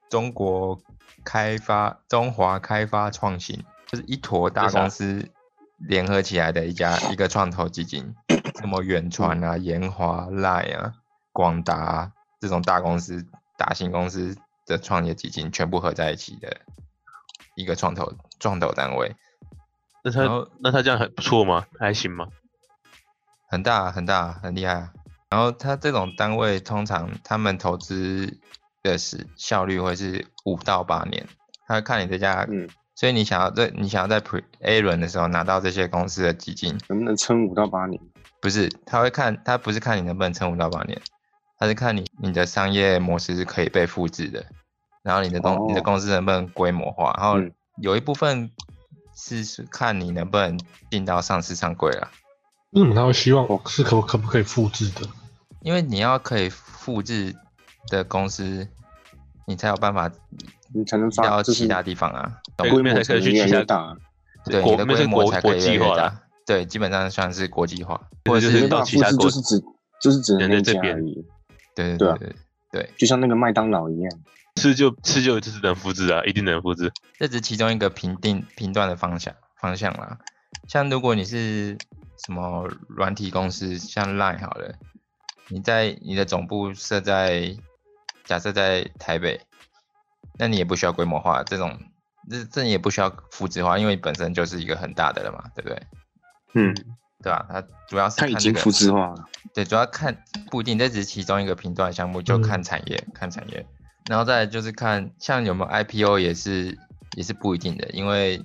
[0.10, 0.80] 中国
[1.26, 5.28] 开发中华开发创新，就是一坨大公司
[5.78, 8.16] 联合起来的一家一个创投基金，
[8.60, 10.94] 什么远传啊、研华、赖啊、
[11.32, 13.26] 广达啊、这种大公司、
[13.58, 16.62] 大型公司的创业基金全部合在一起的
[17.56, 19.16] 一个创投创投单位，
[20.04, 21.66] 那他那他这样还不错吗？
[21.80, 22.28] 还行吗？
[23.50, 24.94] 很大很大很厉害啊。
[25.30, 28.40] 然后他这种单位通常他们投资
[28.84, 31.28] 的是效率会是五到八年，
[31.66, 38.02] 他会看你这家，嗯，所以你想要在你想要在 Pre A 轮的时候拿到这些公司的基金，能不能撑五到八年？
[38.40, 41.02] 不是他会看他不是看你能不能撑五到八年，
[41.58, 44.46] 他是看你你的商业模式是可以被复制的，
[45.04, 48.50] 然后你的东、你的哦公司能不能规模化，然后嗯有一部分
[49.16, 50.60] 是是看你能不能
[50.92, 52.10] 进到上市上柜了。
[52.72, 55.02] 为什么他会希望是可可不可以复制的？
[55.62, 57.36] 因为你要可以复制
[57.90, 58.68] 的公司，
[59.48, 60.12] 你才有办法
[60.74, 63.98] 你才能到其他地方啊，规模对才可以去其他。
[64.46, 66.22] 对，你的规那是国模才可以国际化啦越越大。
[66.46, 69.62] 对，基本上算是国际化，或者是到其他国就是只
[70.02, 71.26] 就是只能在这边而已，
[71.86, 72.36] 对对对啊对
[72.72, 74.12] 对，就像那个麦当劳一样。
[74.56, 76.92] 吃就吃就就是能复制啊，一定能复制。
[77.20, 80.18] 这只是其中一个评定评断的方向方向啦。
[80.68, 81.78] 像如果你是
[82.26, 84.74] 什么软体公司，像 Line 好了，
[85.50, 87.56] 你在你的总部设在
[88.26, 89.40] 假设在台北，
[90.40, 91.78] 那你也不需要规模化，这种
[92.28, 95.80] 这这你也不需要复制化，因为本身就是一个很大的了嘛，对不对？
[96.56, 96.76] 嗯，
[97.24, 99.26] 对吧、它主要是看这个它已经复制化了。
[99.54, 103.66] 对，主要看不一定，这只是其中一个评断项目，就嗯看产业，看产业，
[104.08, 106.78] 然后再来就是看像有没有 IPO 也是
[107.16, 108.42] 也是不一定的，因为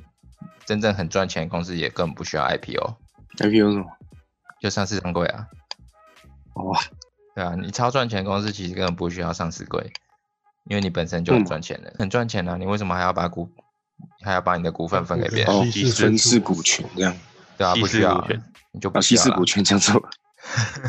[0.65, 3.85] 真正很赚钱的公司也根本不需要 IPO，IPO 是什么？
[4.61, 5.47] 就上市上柜啊，
[6.55, 6.81] 哇，
[7.35, 9.93] 对啊，你超赚钱的公司其实根本不需要上市柜，
[10.65, 13.51] 因为你本身就很嗯赚钱了，很赚钱啊，你为什么还要把股
[14.23, 15.55] 还要把你的股份分给别人？
[15.55, 17.15] 哦稀释分饰股权这样，
[17.59, 18.27] 对啊，不需要
[18.73, 20.09] 你就不啊，需要啦稀释股权这样做。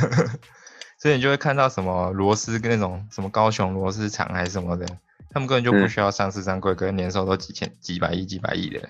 [1.00, 4.86] 所以你就会看到什么螺丝跟那种什么高雄螺丝厂还是什么的，
[5.30, 8.90] 他们根本就不嗯需要上市上柜，可能年收都几千、几百亿、几百亿的，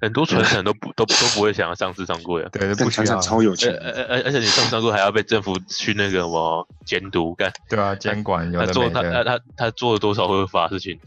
[0.00, 2.48] 很多传承都不都都不会想要上市上柜啊。
[2.54, 11.00] 对，不需要超有钱，而而而且你上市上柜还要被政府去那个什么监督干， 对啊，监管有他做他他他他做了多少违法的事情，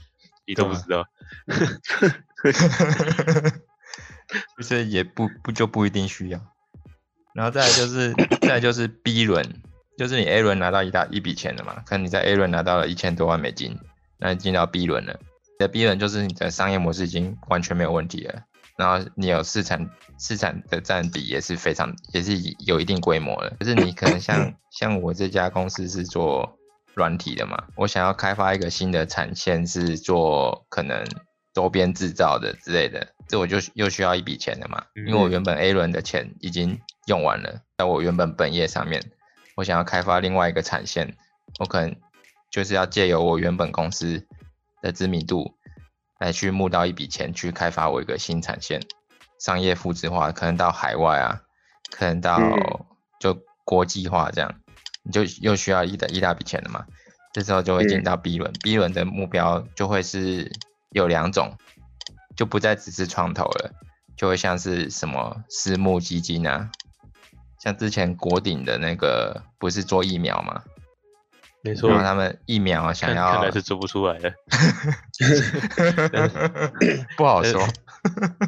[0.46, 1.08] 你都不知道。
[4.58, 6.40] 就是也不不就不一定需要。
[7.36, 9.46] 然后再就是再就是 B 轮，
[9.98, 13.78] 就是你 A 轮拿到一大一笔钱了嘛，可能你在 A 轮拿到了一千多万美金，
[14.18, 18.42] 那你进到 B 轮了，你的 B 轮就是你的商业模式已经完全没有问题了，
[18.78, 22.32] 然后你有市场市场的占比也是非常也是
[22.66, 26.58] 有一定规模了，可是你可能像像我这家公司是做
[26.94, 31.06] 软体的嘛，我想要开发一个新的产线是做可能
[31.56, 39.02] 周边制造的之类的，这我就又需要一笔钱了嘛，因为我原本 A 轮的钱已经用完了，在我原本本业上面，
[39.56, 41.16] 我想要开发另外一个产线，
[41.60, 41.96] 我可能
[42.52, 44.28] 就是要借由我原本公司
[44.82, 45.56] 的知名度
[46.20, 48.82] 来去募到一笔钱，去开发我一个新产线，
[49.40, 51.42] 商业复制化，可能到海外啊，
[51.90, 52.86] 可能到嗯
[53.20, 54.54] 就国际化这样，
[55.04, 56.86] 你就又需要一大一大笔钱了嘛。
[57.32, 60.52] 这时候就会进嗯到 B 轮、b 轮的目标就会是
[60.96, 61.58] 有两种，
[62.38, 63.72] 就不再只是创投了，
[64.16, 66.72] 就会像是什么私募基金啊，
[67.60, 70.64] 像之前国鼎的那个不是做疫苗吗，
[71.62, 74.34] 没错然，后他们疫苗想要看来是做不出来的。
[77.18, 77.62] 不好说，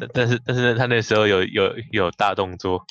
[0.00, 2.86] 但但是但是他那时候有有有大动作，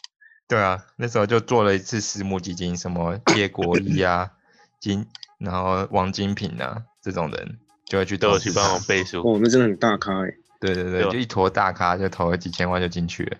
[0.47, 4.33] 对啊，那时候就做了一次私募基金，什么叶国一啊、
[4.79, 5.07] 金，
[5.39, 7.57] 然后王金平啊这种人
[7.89, 9.21] 就会去都有去帮他忙背书。
[9.21, 10.29] 哦，那真的很大咖哎。
[10.59, 13.37] 对对对，对就一坨大咖就投了几千万就进去了。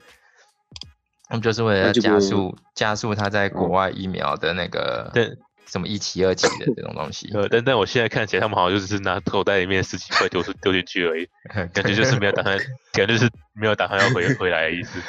[1.30, 11.28] 他们就是为了加速加速他在国哦外疫苗的那个对什么一期二期的这种东西， 呃，但但我现在看起来，他们好像就是拿口袋里面十几块丢出丢进去而已，
[11.74, 12.58] 感觉就是没有打算，
[12.94, 15.00] 感觉就是没有打算要回回来的意思。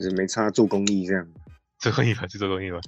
[0.00, 1.24] 就是没差做公益这样。
[1.78, 2.80] 做公益吧，去做公益吧。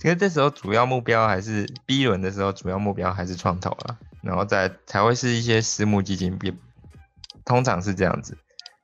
[0.00, 6.52] 其实这时候主要目标还是 B 轮的时候，主要目标还是创投了，然后再才会是一些私募基金，比
[7.44, 8.36] 通常是这样子。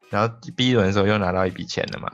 [0.08, 2.10] 然后 B 轮的时候又拿到一笔钱了嘛，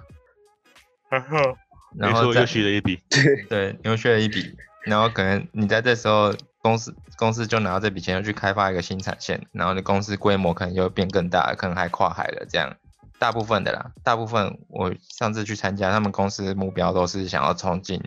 [1.09, 1.57] 然后
[1.95, 3.01] 然，后又续了一笔。
[3.49, 12.77] 对，又续了一笔，然后可能你在这时候公司公司就拿到这笔钱，又去开发一个新产线，然后你公司规模可能又变更大，可能还跨海了这样。
[13.19, 18.03] 大部分的啦，大部分我上次去参加，他们公司目标都是想要冲进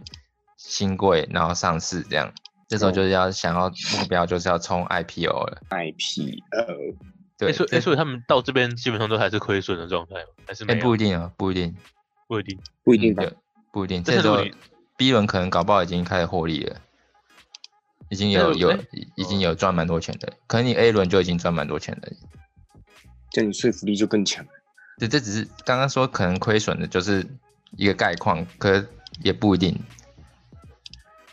[0.59, 2.33] 新贵，然后上市这样。
[2.67, 6.97] 这时候就是要想要目标就是要冲 IPO 了，IPO，，
[7.37, 10.29] 对，哎，所以所以他们到这边基本上都还是亏损的状态吗？
[10.45, 10.85] 还是哎没有？
[10.85, 11.75] 不一定啊，不一定，
[12.27, 12.59] 不一定。
[12.83, 13.35] 不一定的嗯？
[13.71, 14.03] 不一定。
[14.03, 14.43] 这时候
[14.97, 16.75] B 轮可能搞不好已经开始获利了，
[18.09, 18.77] 已经有有
[19.15, 22.09] 已经有赚蛮多钱的，可能你 A 轮就已经赚蛮多钱了。
[23.31, 24.45] 这样你说服力就更强。
[24.99, 27.25] 对，这只是刚刚说可能亏损的，就是
[27.77, 28.85] 一个概况，可
[29.23, 29.75] 也不一定。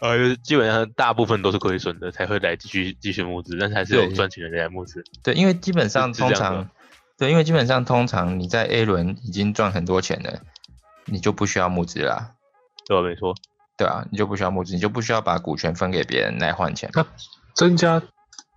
[0.01, 5.03] 呃，基本上大部分都是亏损的，才会来继续继续募资，但是还是有赚钱的人来募资。
[5.23, 6.69] 对，因为基本上通常，
[7.17, 10.41] 对，因为基本上通常你在 A 轮已经赚很多钱了，
[11.07, 12.33] 你就不需要募资啦，
[12.87, 13.03] 对吧？
[13.09, 13.35] 没错。
[13.79, 17.07] 对啊，你就不需要募资，你就不需要把股权分给别人来换钱，那
[17.55, 18.03] 增加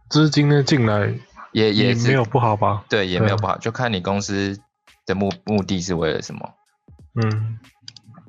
[0.10, 1.14] 资金的进来
[1.52, 2.86] 也也没有不好吧？
[2.90, 4.58] 对，也没有不好，就看你公司
[5.06, 6.54] 的目目的是为了什么。
[7.22, 7.60] 嗯，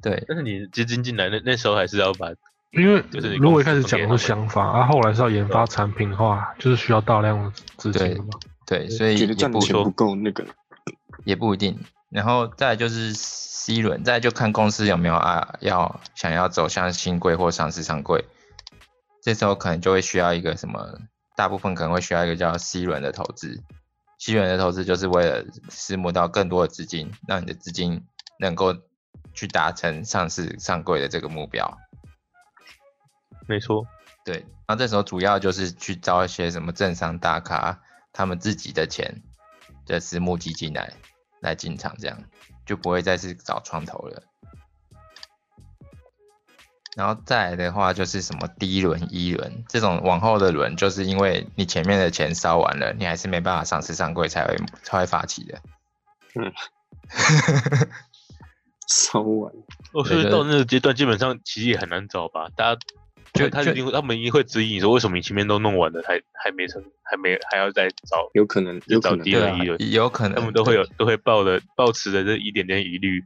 [0.02, 2.28] 对，但是你资金进来那那时候还是要把
[2.72, 3.04] 因为
[3.38, 8.28] 如果一开始讲的是想法，啊，后来是要研发产品的话，就是需要大量的资金的嘛。
[8.64, 10.46] 对，所以也不赚的钱不够那个，
[11.24, 11.76] 也不一定。
[12.10, 18.24] 然后再就是 C 轮，再就看公司有没有啊要想要走向新贵或上市上柜，
[19.22, 20.98] 这时候可能就会需要一个什么，
[21.36, 23.62] 大部分可能会需要一个叫 C 轮的投资。
[24.18, 28.04] C 轮的投资就是为了私募到更多的资金，让你的资金
[28.38, 28.76] 能够
[29.34, 31.78] 去达成上市上柜的这个目标。
[33.50, 33.84] 没错，
[34.24, 37.80] 对，然后这时候主要就是去招一些什么政商大咖，
[38.12, 39.22] 他们自己的钱
[39.86, 40.92] 的私募基金来
[41.40, 42.16] 来进场，这样
[42.64, 44.22] 就不会再是找创投了。
[46.94, 55.60] 然后再来的话就是什么第一轮、一轮这种往后的轮，就是因为你前面的钱烧完了，你还是没办法上市上柜才会才会发起的。
[56.36, 56.52] 嗯
[58.86, 59.52] 烧完，
[59.92, 62.48] 哦，所以到那个阶段，基本上其实也很难找吧？
[62.56, 62.80] 大家
[63.32, 73.22] 就就他他一定会，他们一定会质疑你说，为什么你前面都弄完了，还还没成，还没还要再找，有可能，就找有可能对啊第二有可能他们都会有都会抱的抱持的这一点点疑虑。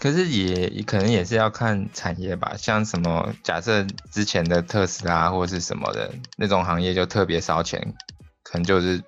[0.00, 7.94] 可是也可能也是要看产业吧，像什么假设之前的特斯拉或是什么的那种行业就特别烧钱，
[8.44, 9.02] 可能就是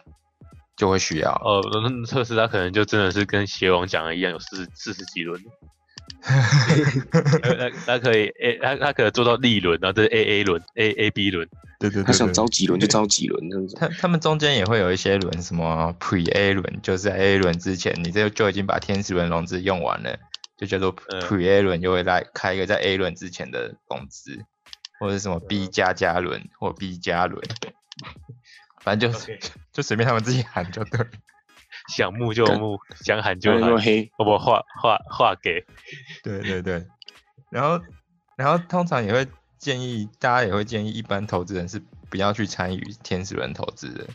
[0.76, 1.30] 就会需要。
[1.30, 5.40] 哦，那特斯拉可能就真的是跟邪王讲的一样，有四十四十几轮。
[7.10, 12.34] 他他可以 A，他他可能做到立轮，然后这是 A A 轮，A A B 轮，对对对他想对。
[12.34, 13.74] 招几轮就招几轮这样子。
[13.76, 20.18] 他他们中间也会有一些轮，什么 Pre A 轮，就是在 A 轮之前，你这就已经把天使轮融资用完了，
[20.58, 21.20] 就叫做嗯。
[21.22, 24.38] Pre A 轮，就会来开一个在 A 轮之前的融资，
[24.98, 27.42] 或者是什么 B 加加轮或 B 加轮，
[28.82, 29.40] 反正就 OK
[29.72, 31.06] 就随便他们自己喊就对了。
[31.90, 33.72] 想募就募，想喊就喊
[34.18, 35.64] 我不画画画给，
[36.22, 36.86] 对对对，
[37.50, 37.80] 然后
[38.36, 39.26] 然后通常也会
[39.58, 44.06] 建议大家也会建议一般投资人是不要去参与天使轮投资的。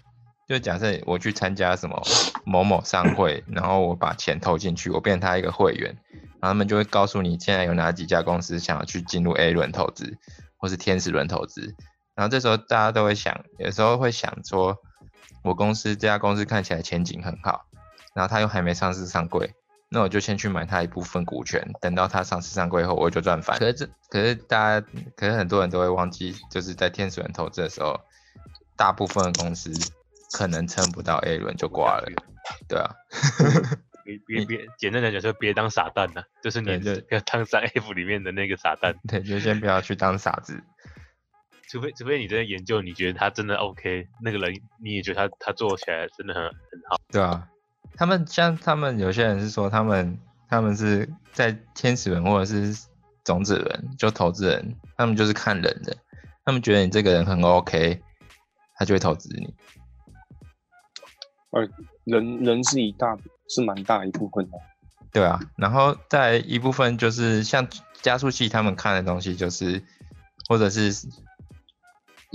[0.48, 2.00] 就假设我去参加什么
[2.46, 5.98] 某某商会，然后我把钱投进去，我变成他一个会员，
[6.40, 10.18] 然后他们就会告诉你现在有哪几家公司想要去进入 A 轮投资，
[10.58, 11.76] 或是天使轮投资。
[12.14, 14.78] 然后这时候大家都会想，有时候会想说，
[15.46, 17.68] 我公司这家公司看起来前景很好，
[18.16, 19.54] 然后它又还没上市上柜，
[19.90, 23.60] 那我就先去买它一部分股权，等到它上市上柜后，我就赚翻。
[23.60, 28.02] 可是这，可是大家，可是很多人都会忘记，就是在天使轮投资的时候，
[28.76, 29.72] 大部分的公司
[30.34, 32.12] 可能撑不到 A 轮就挂了，
[32.68, 32.90] 对啊，
[34.04, 40.64] 别别别，简单来讲说别当傻蛋呐、就是你对对不要当三 F 里面的那个傻蛋，对，就先不要去当傻子。
[41.70, 46.52] 除非除非你真的研究，你觉得他真的 OK，那个人你也觉得他他做起来真的很很
[46.90, 47.48] 好，对啊，
[47.96, 52.88] 他们像他们有些人是说他们他们是在天使轮或者是
[53.24, 55.96] 种子轮，就投资人，他们就是看人的，
[56.46, 58.02] 他们觉得你这个人很 OK，
[58.76, 59.54] 他就会投资你。
[62.04, 64.58] 人人是一大是蛮大一部分的。
[65.12, 67.66] 对啊，然后再一部分就是像
[68.02, 69.82] 加速器他们看的东西，就是
[70.50, 70.92] 或者是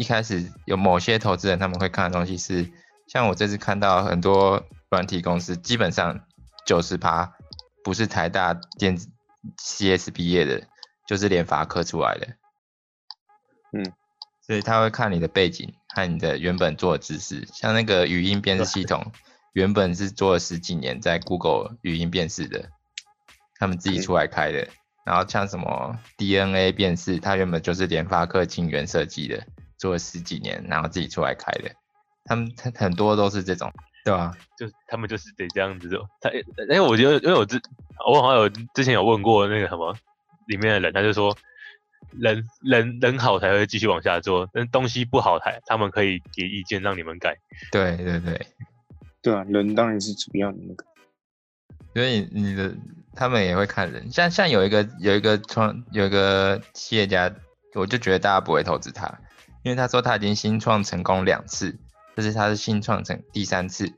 [0.01, 2.73] 一开始有某些投资人他们会看的东西是，
[3.07, 6.25] 像我这次看到很多软体公司，基本上
[6.65, 7.35] 九十趴
[7.85, 9.11] 不是台大电子
[9.59, 10.67] CS 毕业的，
[11.07, 12.29] 就是联发科出来的。
[13.75, 13.93] 嗯，
[14.47, 19.13] 所以他会看你的背景和你的原本做的知识，像那个语音辨识系统，
[19.53, 22.71] 原本是做了十几年在 Google 语音辨识的，
[23.59, 24.67] 他们自己出来开的。
[25.05, 29.47] 然后像什么 DNA 辨识，它原本就是联发科晶圆设计的，
[29.81, 31.71] 做了十几年，然后自己出来开的。
[32.27, 33.73] 他们他很多都是这种，
[34.05, 36.07] 对吧、就他们就是得这样子做。
[36.21, 37.61] 他因为我觉得，因为我之
[38.07, 39.97] 我好像有之前有问过那个什么
[40.47, 41.35] 里面的人，他就说
[42.12, 47.37] 人人人好才会继续往下做，但东西不好才他们可以给意见让你们改。
[47.73, 48.47] 对对对，
[49.23, 50.85] 对啊，人当然是主要的那个。
[51.95, 52.73] 所以你的
[53.14, 57.35] 他们也会看人，像像有一个有一个创有一个企业家，
[57.75, 59.21] 我就觉得大家不会投资他，
[59.63, 61.79] 因为他说他已经新创成功两次，
[62.17, 63.92] 这是他是新创成第三次，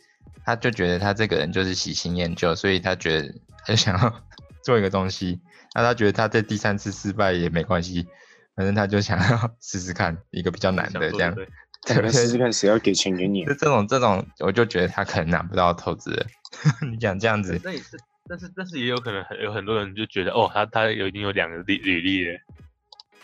[0.44, 3.34] 他就觉得他这个人就是喜新厌旧，所以他觉得
[3.64, 4.24] 他就想要
[4.64, 5.40] 做一个东西，
[5.74, 8.06] 那他觉得他这第三次失败也没关系，
[8.54, 13.54] 反正他就想要 试试看一个比较难的这样，对，试试看谁要给钱给你就。
[13.54, 16.26] 这种这种，我就觉得他可能拿不到投资人。
[16.90, 17.96] 你讲这样子，那也是，
[18.28, 22.38] 但是但是也有可能很有很多人就觉得哦，他他有已经有两个履履历了，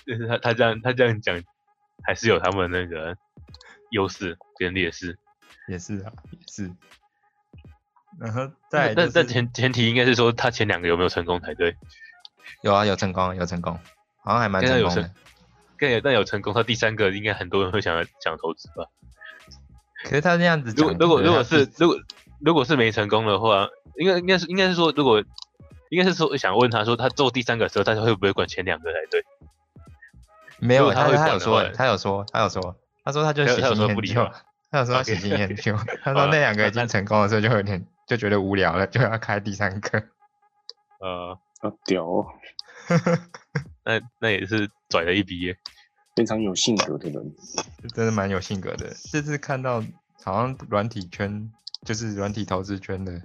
[0.06, 1.40] 就是他他这样他这样讲，
[2.04, 3.16] 还是有他们那个
[3.90, 5.18] 优势跟劣势。
[5.66, 6.70] 也是啊，也是。
[8.18, 11.76] 然后再来但但前前提应该是说他前两个有没有成功才对。
[12.62, 13.78] 有啊，有成功，有成功，
[14.24, 15.10] 好像还蛮成成功的。
[15.76, 18.86] 更有但有成功，他第三个应该很多人会想要想投资吧。
[20.02, 21.98] 可是他这样子如讲，果如果如果是如果
[22.40, 25.22] 如果是没成功的话，应该应该是应该是说，如果
[25.90, 29.24] 应该是说想问他说，他做第三个的时候，他会不会管前两个才对？
[30.60, 34.32] 没有，他会他他有说他有说，他有说，他说他就他有他有喜新厌旧说不理吗，
[34.70, 39.98] 他有说他新厌旧， 他好了说那两个已那经成功的时候就有点就觉得无聊了，就要开第三个。
[41.00, 42.26] 呃，啊屌哦，
[43.84, 45.56] 那那也是拽了一笔耶。
[46.16, 47.32] 非常有性格的人。
[47.94, 48.92] 真的蛮有性格的。
[49.12, 49.80] 这次看到
[50.24, 51.48] 好像软体圈，
[51.84, 53.22] 就是软体投资圈的，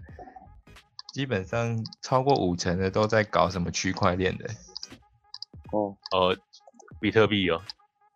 [1.11, 4.45] 基本上超过五成的都在搞什么区块链的。
[5.71, 6.37] 哦，哦，
[7.03, 7.61] 比特币哦，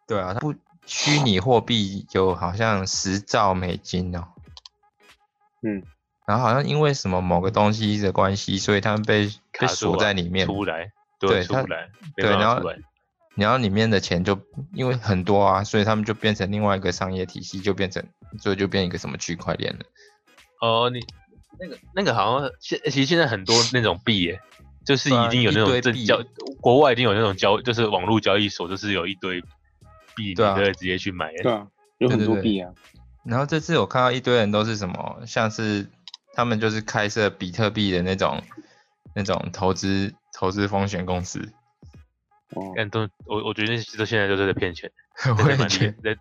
[0.08, 4.26] 对啊，它不虚拟货币有好像十兆美金哦。
[5.62, 5.84] 嗯，
[6.26, 9.30] 然后好像因为什么某个东西的关系，所以他们被
[9.60, 10.48] 被锁在里面。
[10.48, 12.64] 出不来，对他出不来，对然后。
[13.36, 14.40] 然后里面的钱就
[14.74, 18.04] 因为很多啊，所以他们就变成另外一个商业体系，就变成
[18.40, 19.86] 所以就变一个什么区块链了。
[20.60, 21.06] 哦，你
[21.60, 24.42] 那个那个好像现其实现在很多那种币耶，
[24.88, 26.24] 就是已经有那种正交，
[26.62, 29.42] 国外已经有那种交，就是网络交易所，就是有一堆
[30.16, 31.44] 币，你对啊可以直接去买耶。
[31.44, 31.68] 对啊，
[31.98, 32.72] 有很多币啊。
[33.26, 35.86] 然后这次我看到一堆人都是什么，像是
[36.34, 38.42] 他们就是开设比特币的那种
[39.14, 41.42] 那种投资投资风险公司，
[42.56, 44.90] 哦，但都我我觉得那些都现在就是在骗钱，
[45.44, 46.16] 我也觉得，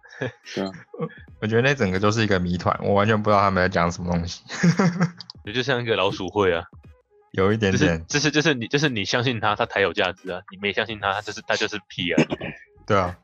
[1.41, 4.43] 我觉得那整个就是一个谜团，我完全不知道他们在讲什么东西，
[5.55, 6.65] 就像一个老鼠会啊，
[7.37, 12.23] 有一点就是点，就是就是你就是你相信他，他才有价值啊，你没相信他，他就是他就是屁啊。
[12.87, 13.19] 对啊。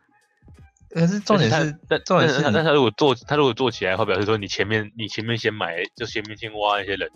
[0.90, 7.08] 可是重点是但重点是但但他如果做他如果做起来的话，表示说你前面你前面先买，就前面先挖那些人，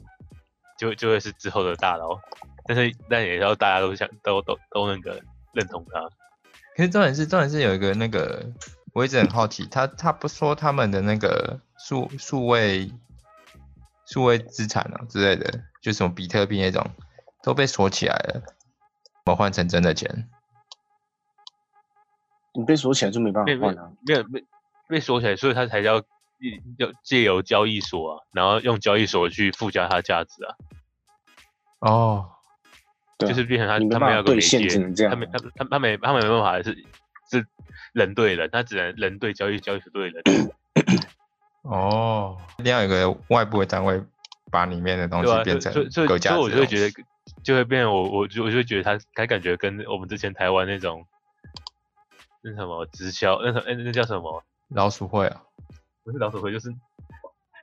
[0.79, 2.19] 就就会是之后的大佬。
[2.67, 5.21] 但是但也要大家都想都都都那个
[5.53, 6.01] 认同他。
[6.75, 8.47] 可是重点是重点是有一个那个，
[8.95, 12.91] 我一直很好奇，他他不说他们的那个数数位
[14.07, 16.85] 数位资产啊之类的，就什么比特币那种
[17.45, 20.29] 都被锁起来了，怎么换成真的钱？
[22.55, 23.93] 你被锁起来就没办没没法换啊。
[24.05, 24.45] 没有被
[24.89, 26.03] 被锁起来，所以他才叫
[26.79, 30.57] 要借由交易所啊，然后用交易所去附加它价值啊，
[31.79, 32.31] 哦，
[33.21, 36.85] 就是变成他你没他们要办法兑现有个媒介只能这样啊他们他他他没他没办法是
[37.31, 37.47] 是
[37.93, 40.25] 人对人，他只能人对交易交易所对人。
[41.63, 44.03] 哦，一定要有个外部的单位
[44.51, 47.05] 把里面的东西变成所以所以所以有价值所以我就会觉得，
[47.43, 51.07] 就会变我我就我就会觉得他他感觉跟我们之前台湾那种
[52.43, 54.43] 那什么直销那什那叫什么？
[54.69, 55.43] 老鼠会啊，
[56.05, 56.75] 不是老鼠会就是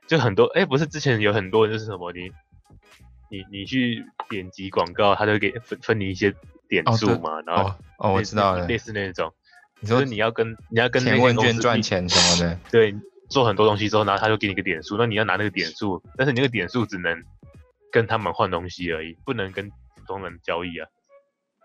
[0.06, 2.30] 就很多哎不是之前有很多人就是什么你
[3.30, 6.34] 你你去点击广告，他就给分分你一些
[6.68, 9.32] 点数嘛，然后哦哦，我知道了类，似那种，
[9.80, 12.94] 你说就是你要跟你要跟那填问卷赚钱什么的， 对，
[13.28, 17.22] 做很多东西之后，然后他就给你个点数，那你要拿那个点数，但是你那个点数只能
[17.90, 20.88] 跟他们换东西而已，不能跟普通人交易啊。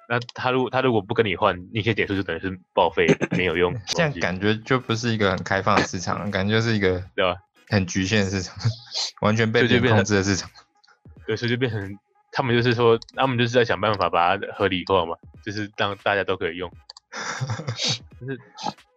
[0.07, 3.05] 那他如果他如果不跟你换，那些点数就等于是报废，
[3.37, 7.35] 没有用这样，感觉就不是一个很开放的市场，感觉就是一个对吧？
[7.67, 8.57] 很局限的市场，
[9.21, 10.49] 完全被控制的市场。
[11.27, 11.99] 对，所以就变成
[12.31, 16.71] 他们就是说，他们就是在想办法把它合理化嘛，就是让大家都可以用。
[18.19, 18.39] 就是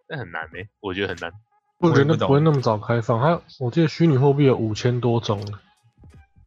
[0.09, 1.31] 那很难呢、我觉得很难。
[1.89, 3.19] 我觉得不会那么早开放。
[3.19, 5.43] 它我记得虚拟货币有五千多种，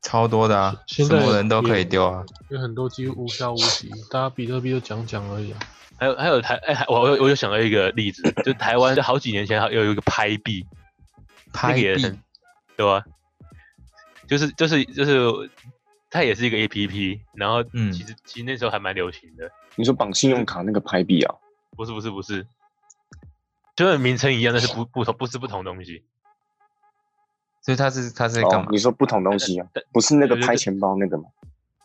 [0.03, 2.25] 超多的啊，现在什么人都可以丢啊。
[2.49, 5.59] 有很多几乎无效无息， 大家比特币就讲讲而已啊。
[5.99, 10.65] 还有还有台哎、还我我我有想到一个例子，就台湾就好几年前还有有一个拍币，
[11.53, 11.83] 拍币
[12.77, 13.03] 对吧？
[14.29, 15.51] 就是就是就是，
[16.11, 21.35] 它也是一个 A P P，然后嗯其实、其实那时候还蛮流行的，你说绑信用卡那个拍币啊？
[21.77, 22.47] 不是不是不是，
[23.77, 26.03] 就是名称一样，但是不不同不是不同东西。
[27.63, 28.67] 所以他是他是在干嘛，？
[28.67, 29.67] 哦你说不同东西啊？
[29.93, 31.25] 不是那个拍钱包那个吗？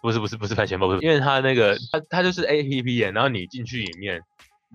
[0.01, 4.21] 不是不是不是拍钱包，不是，因为它那个它它就是 A P P 耶，然后你进去里面，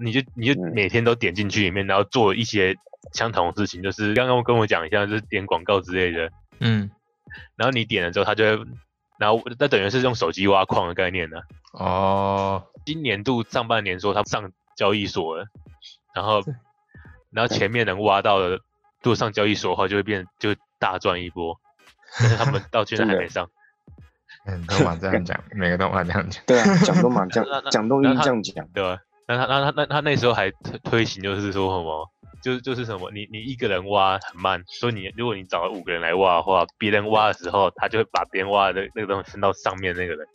[0.00, 2.76] 你就你就嗯每天都点进去里面，然后做一些
[3.12, 6.90] 相同的事情，就是刚刚跟我讲一下，就是点广告之类的，嗯，
[7.56, 8.64] 然后你点了之后，它就会，
[9.18, 11.38] 然后那等于是用手机挖矿的概念呢、
[11.72, 15.46] 哦，今年度上半年说它上交易所了，
[16.14, 16.42] 然后
[17.30, 18.60] 然后前面能挖到的，如
[19.02, 21.58] 果上交易所的话，就会变就大赚一波，
[22.18, 23.48] 但是他们到现在还没上。
[24.46, 26.42] 嗯，都嘛这样讲，每个都嘛这样讲。
[26.46, 28.66] 对啊，讲都嘛这 那那样，讲都一这样讲。
[28.72, 29.00] 对吧？
[29.26, 32.08] 那他那他那他那时候还推推行就是说什么，
[32.44, 40.28] 就是就是什么，你你一个人挖很慢，所以你如果你找了五个人来挖的话，别人挖的时候，他就会把别人挖的那那个东西分到上面那个人，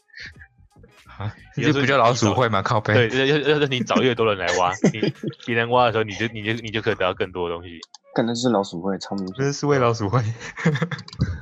[1.56, 2.62] 这不就老鼠会吗？
[2.62, 3.10] 靠背。
[3.10, 5.14] 对，要要要是你找越多人来挖，你
[5.46, 7.80] 别人挖的时候，你就你就你就可以得到更多的东西。
[8.14, 9.36] 可能是老鼠会，超明显。
[9.38, 10.22] 这是为老鼠会。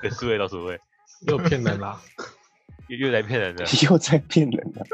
[0.01, 0.80] 对，思维老鼠会
[1.27, 1.99] 又骗人啦！
[2.88, 4.86] 又又来骗人了， 又在骗人了。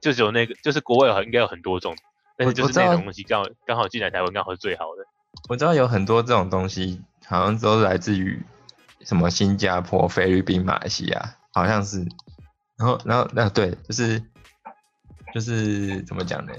[0.00, 1.94] 就只有那个，就是国外有很应该有很多种，
[2.36, 5.04] 但是就是那种东西刚好刚好进来台湾刚好是最好的。
[5.48, 8.42] 我知道有很多这种东西，好像都是来自于
[9.02, 12.04] 什么新加坡、菲律宾、马来西亚，好像是。
[12.82, 14.20] 然后，然后，那对，就是
[15.32, 16.52] 就是怎么讲呢？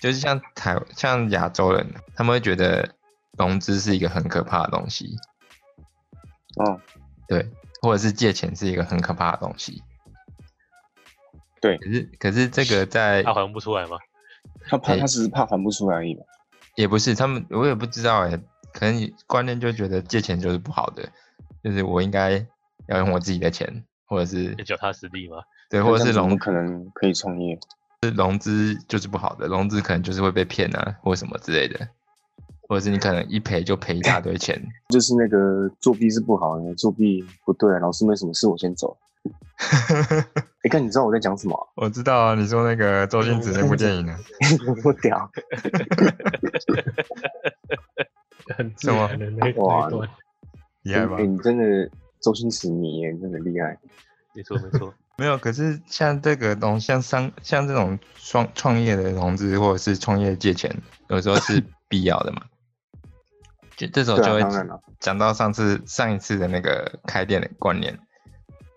[0.00, 2.94] 就是像台像亚洲人，他们会觉得
[3.38, 5.16] 融资是一个很可怕的东西，
[6.56, 6.78] 哦，
[7.26, 7.50] 对，
[7.80, 9.82] 或者是借钱是一个很可怕的东西。
[11.58, 13.96] 对可是可是这个在 他还不出来吗？
[14.68, 16.22] 他怕哎他只是怕还不出来而已吧。
[16.74, 18.38] 也不是他们，我也不知道哎、
[18.74, 21.10] 可能你观念就觉得借钱就是不好的，
[21.64, 22.46] 就是我应该
[22.88, 25.38] 要用我自己的钱，或者是要脚踏实地吗？
[25.68, 27.58] 对，或者是融可能可以创业。
[28.14, 31.88] 融资就是不好的，融资可能就是会被骗啊，或什么之类的，
[32.68, 34.62] 或者是你可能一赔就赔一大堆钱。
[34.90, 38.96] 就是那个作弊是不好的，作弊不对，老师没什么事，我先走。
[40.62, 41.66] 你，看你知道我在讲什么啊？
[41.74, 44.16] 我知道啊，你说那个周星驰那部电影呢？
[44.84, 45.28] 不屌，
[48.56, 50.08] 很自然的那段，
[50.82, 51.26] 厉害吧哎，？
[51.26, 51.90] 你真的
[52.26, 53.78] 周星驰迷耶，真的厉害。
[54.32, 60.76] 没错没错， 没有，可是像这个东像商像这种创创业的融资或者是创业借钱，
[61.08, 62.42] 有时候是必要的嘛。
[63.76, 64.42] 就 这时候就会
[64.98, 67.96] 讲到上次上一次的那个开店的观念，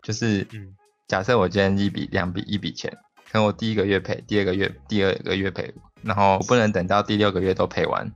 [0.03, 0.75] 就是嗯
[1.07, 2.95] 假设我今天一笔两笔一笔钱，
[3.31, 5.73] 可能我第一个月赔，第二个月第二个月赔，
[6.03, 8.13] 然后我不能等到第六个月都赔完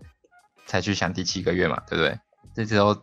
[0.67, 2.19] 才去想第七个月嘛，对不对？
[2.53, 2.95] 这时候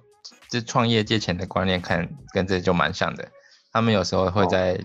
[0.50, 3.30] 这创业借钱的观念看跟这就蛮像的，
[3.72, 4.84] 他们有时候会在，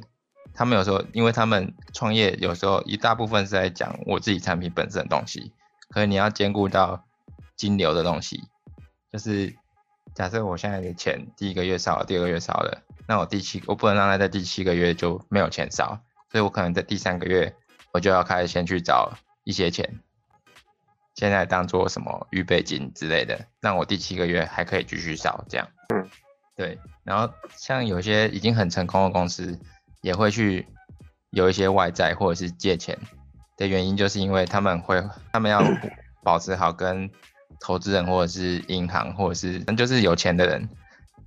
[0.54, 5.52] 他们有时候因为他们创业有时候一大部分是在讲我自己产品本身的东西，
[5.90, 7.04] 可是你要兼顾到
[7.58, 8.44] 金流的东西，
[9.12, 9.56] 就是
[10.14, 16.00] 假设我现在的钱第一个月少了，第二个月少了，那我第七我不能让他在第七个月就没有钱少，
[16.32, 17.56] 所以我可能在第三个月
[17.92, 19.14] 我就要开始先去找
[19.44, 20.00] 一些钱，
[21.16, 25.68] 现在当做什么预备金之类的，让我第七个月还可以继续烧这样。
[25.94, 26.10] 嗯，
[26.56, 26.78] 对。
[27.04, 29.58] 然后像有些已经很成功的公司，
[30.02, 30.68] 也会去
[31.30, 32.98] 有一些外债或者是借钱
[33.58, 35.62] 的原因，就是因为他们会他们要
[36.24, 37.10] 保持好跟
[37.60, 40.70] 投资人或者是银行或者是就是有钱的人，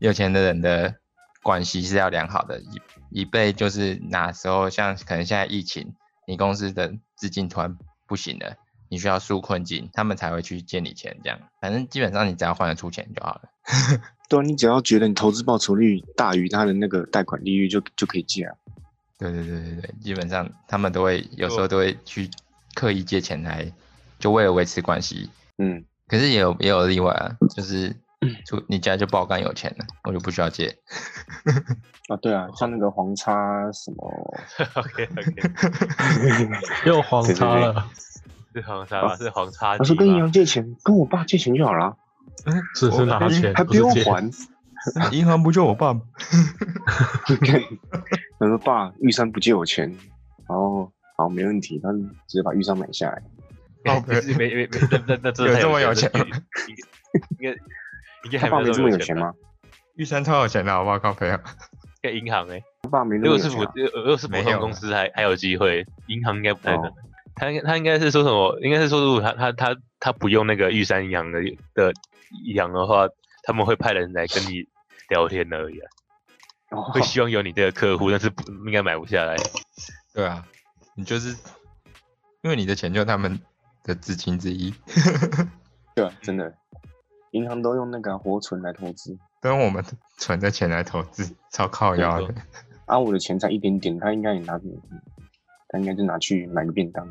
[0.01, 0.95] 有钱的人的
[1.43, 2.81] 关系是要良好的，以
[3.11, 5.95] 以备就是哪时候像可能现在疫情，
[6.27, 8.57] 你公司的资金突然不行了，
[8.89, 11.39] 你需要纾困境，他们才会去借你钱这样。
[11.61, 13.43] 反正基本上你只要还得出钱就好了。
[14.29, 18.55] 对啊，你只要觉得你投资报酬率大于他的那个贷款利率就，就可以借啊。
[19.19, 22.31] 对对对对对，基本上他们都会有时候都会去
[22.75, 23.73] 刻意借钱来，
[24.19, 25.31] 就为了维持关系。
[25.59, 27.97] 嗯，可是也有也有例外啊，就是
[28.47, 30.79] 出你家就爆肝有钱了，我就不需要借。
[32.09, 33.33] 啊，对啊，像那个黄叉
[33.73, 34.35] 什么，
[34.77, 35.43] OK OK，
[36.87, 37.91] 又黄叉了，
[38.55, 39.17] 是黄叉吧？
[39.17, 40.15] 是黄叉机他说跟银？
[40.21, 41.97] 行借钱，跟我爸借钱就好了，
[42.47, 43.75] 嗯是是拿钱，还不。
[43.75, 44.31] 用还。
[45.11, 46.01] 银行不就我爸吗？
[48.39, 49.89] 他说爸，玉山不借我钱，
[50.49, 53.21] 然后好没问题，他直接把玉山买下来。
[53.85, 56.11] 靠没没没没，那那那真的太有这么有钱
[57.39, 57.51] 应该
[58.25, 59.17] 应该爸没这还没有有么有钱？
[59.19, 59.33] 吗？
[59.97, 60.99] 玉山超有钱的好不好？
[60.99, 61.37] 靠朋友。
[62.03, 64.01] 在银行哎，他爸没那如果是普么有钱啊。
[64.01, 66.95] 如果是普通公司还还有机会，银行应该不太可能哦。
[67.39, 68.59] 他应该他应该是说什么？
[68.61, 71.41] 应该是说，如果他他他他不用那个玉山银行的
[71.75, 71.93] 的
[72.55, 73.09] 羊的话，
[73.43, 74.67] 他们会派人来跟你
[75.09, 75.89] 聊天而已啊，
[76.71, 79.37] 哦会希望有你这个客户，但是不应该买不下来。
[80.13, 80.45] 对啊，
[80.95, 81.31] 你就是
[82.43, 83.41] 因为你的钱就是他们
[83.85, 84.75] 的资金之一，
[85.95, 86.53] 对啊，真的，
[87.31, 89.85] 银行都用那个啊活存来投资，都用我们
[90.17, 92.35] 存的钱来投资，超靠腰的没。
[92.87, 94.59] 啊，我的钱才一点点，他应该也拿，
[95.69, 97.07] 他应该就拿去买个便当。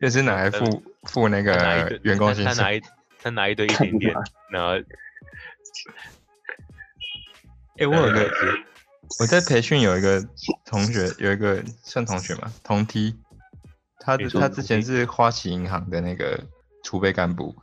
[0.00, 2.54] 就是拿来付付那个员工薪水。
[2.54, 2.80] 他他拿一
[3.22, 4.14] 他拿一堆一点点，
[4.50, 4.70] 然后
[7.78, 8.30] 哎、我有一个
[9.18, 10.26] 我在培训有一个
[10.64, 13.18] 同学，有一个算同学嘛，同梯，
[13.98, 16.42] 他他之前是花旗银行的那个
[16.82, 17.54] 储备干部。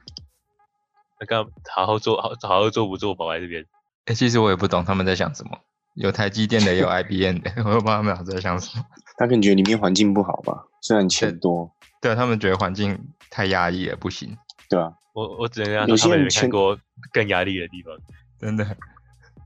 [1.20, 3.66] 那干好好做好好好做不做保在这边。
[4.06, 5.60] 哎、其实我也不懂他们在想什么，
[5.96, 8.86] 有台积电的，也有 IBM 的，我也不知道他们俩在想什么。
[9.18, 11.70] 他可能觉得里面环境不好吧，虽然钱多，
[12.01, 12.97] 对啊，他们觉得环境
[13.30, 14.38] 太压抑了，不行，
[14.70, 16.78] 对啊、我我只能让他们些人看过
[17.11, 17.93] 更压力的地方。
[18.39, 18.65] 真的。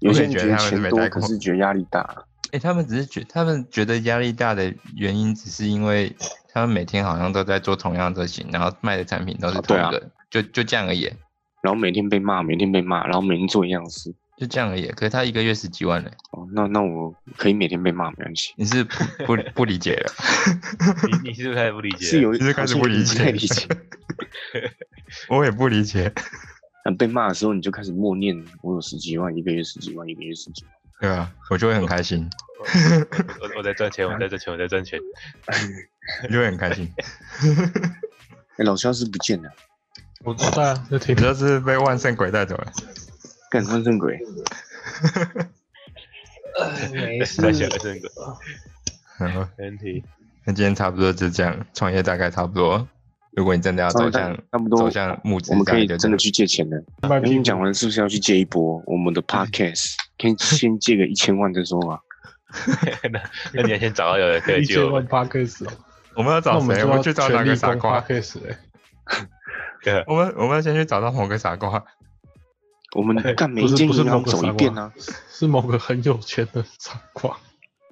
[0.01, 2.25] 有些人觉得钱多，可是觉得压力大。
[2.51, 6.13] 哎、他们只是觉他们觉得压力大的原因，只是因为
[6.51, 11.03] 他们每天好像都在做同样的事情，然后卖的产品都是同一个，就就这样而已，
[11.61, 14.13] 然后每天被骂，每天被骂，然后每天做一样的事。
[14.41, 14.87] 就这样而已。
[14.87, 18.53] 可是他一个月十几万呢，哦，那那我可以每天被骂，没关系。
[18.57, 18.95] 你是不
[19.27, 20.11] 不不理解了？
[21.21, 22.05] 你你是不是开始不理解？
[22.07, 23.67] 是有你是开始不理解太理解。
[25.29, 26.11] 我也不理解，
[26.83, 30.73] 那，被骂的时候你就开始默念，我有十几万，一个月十几万，一个月十几万。
[30.99, 31.31] 对啊？
[31.51, 32.27] 我就会很开心，
[33.39, 34.99] 我我在赚钱，我在赚钱，我在赚钱。
[36.27, 36.91] 你就会很开心。
[38.57, 39.51] 哎，老肖是不见了，
[40.23, 42.73] 我知道啊，就听你就是被万圣鬼带走了。
[43.51, 44.17] 干万圣鬼。
[46.93, 48.09] 没在想这个
[49.17, 50.03] 然后没问题。
[50.45, 52.87] 那今天差不多就这样，创业大概差不多。
[53.33, 56.83] 如果你真的要走向差不多走向募资我们可以真的去借钱了。
[57.07, 59.95] 卖屁股跟你讲完是不是要去借一波我们的 podcast？
[60.17, 61.99] 可以先借个一千万再说吧。
[63.11, 63.21] 那
[63.53, 65.05] 那你要先找到有人可以借一千万。
[65.05, 65.71] 八 K 死哦，
[66.15, 66.83] 我们要找谁？
[66.83, 68.03] 我们去找哪个傻瓜
[70.07, 71.83] 我们我们要先去找到某个傻瓜。
[72.95, 74.91] 我们干每一间银行走一遍啊，
[75.31, 77.37] 是某个很有钱的傻瓜。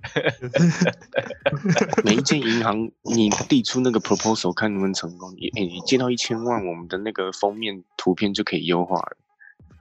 [2.05, 5.33] 每一间银行你递出那个 proposal 看能不能成功。
[5.35, 9.17] 你哎、你借到一千万，我们的那个封面图片就可以优化了。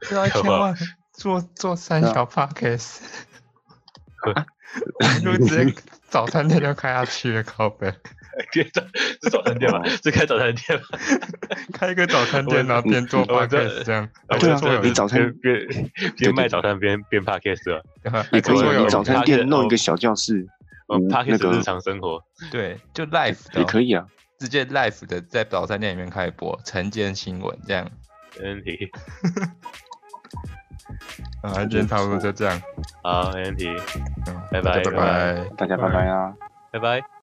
[0.08, 0.74] 借到，一千万
[1.14, 2.98] 做做三小 podcast，
[4.24, 5.72] 我们就直接
[6.08, 8.00] 早餐店就开下去了，靠北，别
[8.72, 8.82] 早
[9.22, 9.88] 是早餐店吧哦？
[10.02, 10.84] 是开早餐店吧？
[11.74, 14.08] 开一个早餐店，然后边做 podcast 这样，
[14.38, 17.80] 对啊你早餐边边边卖早餐边边 podcast 吧？
[18.02, 20.46] 对吧也可以你早餐店弄一个小教室，
[20.88, 22.22] 哦嗯那，podcast 个日常生活。
[22.50, 24.06] 对，就哦，也可以啊。
[24.38, 27.90] 直接 live 的在早餐店里面开播晨间新闻这样。
[28.40, 28.88] 没问题。
[31.42, 32.62] 啊，今天差不多就这样，
[33.02, 33.66] 好，没问题。
[34.28, 35.44] 嗯拜拜拜拜。
[35.56, 36.32] 大家拜拜啊。
[36.70, 37.08] 拜拜。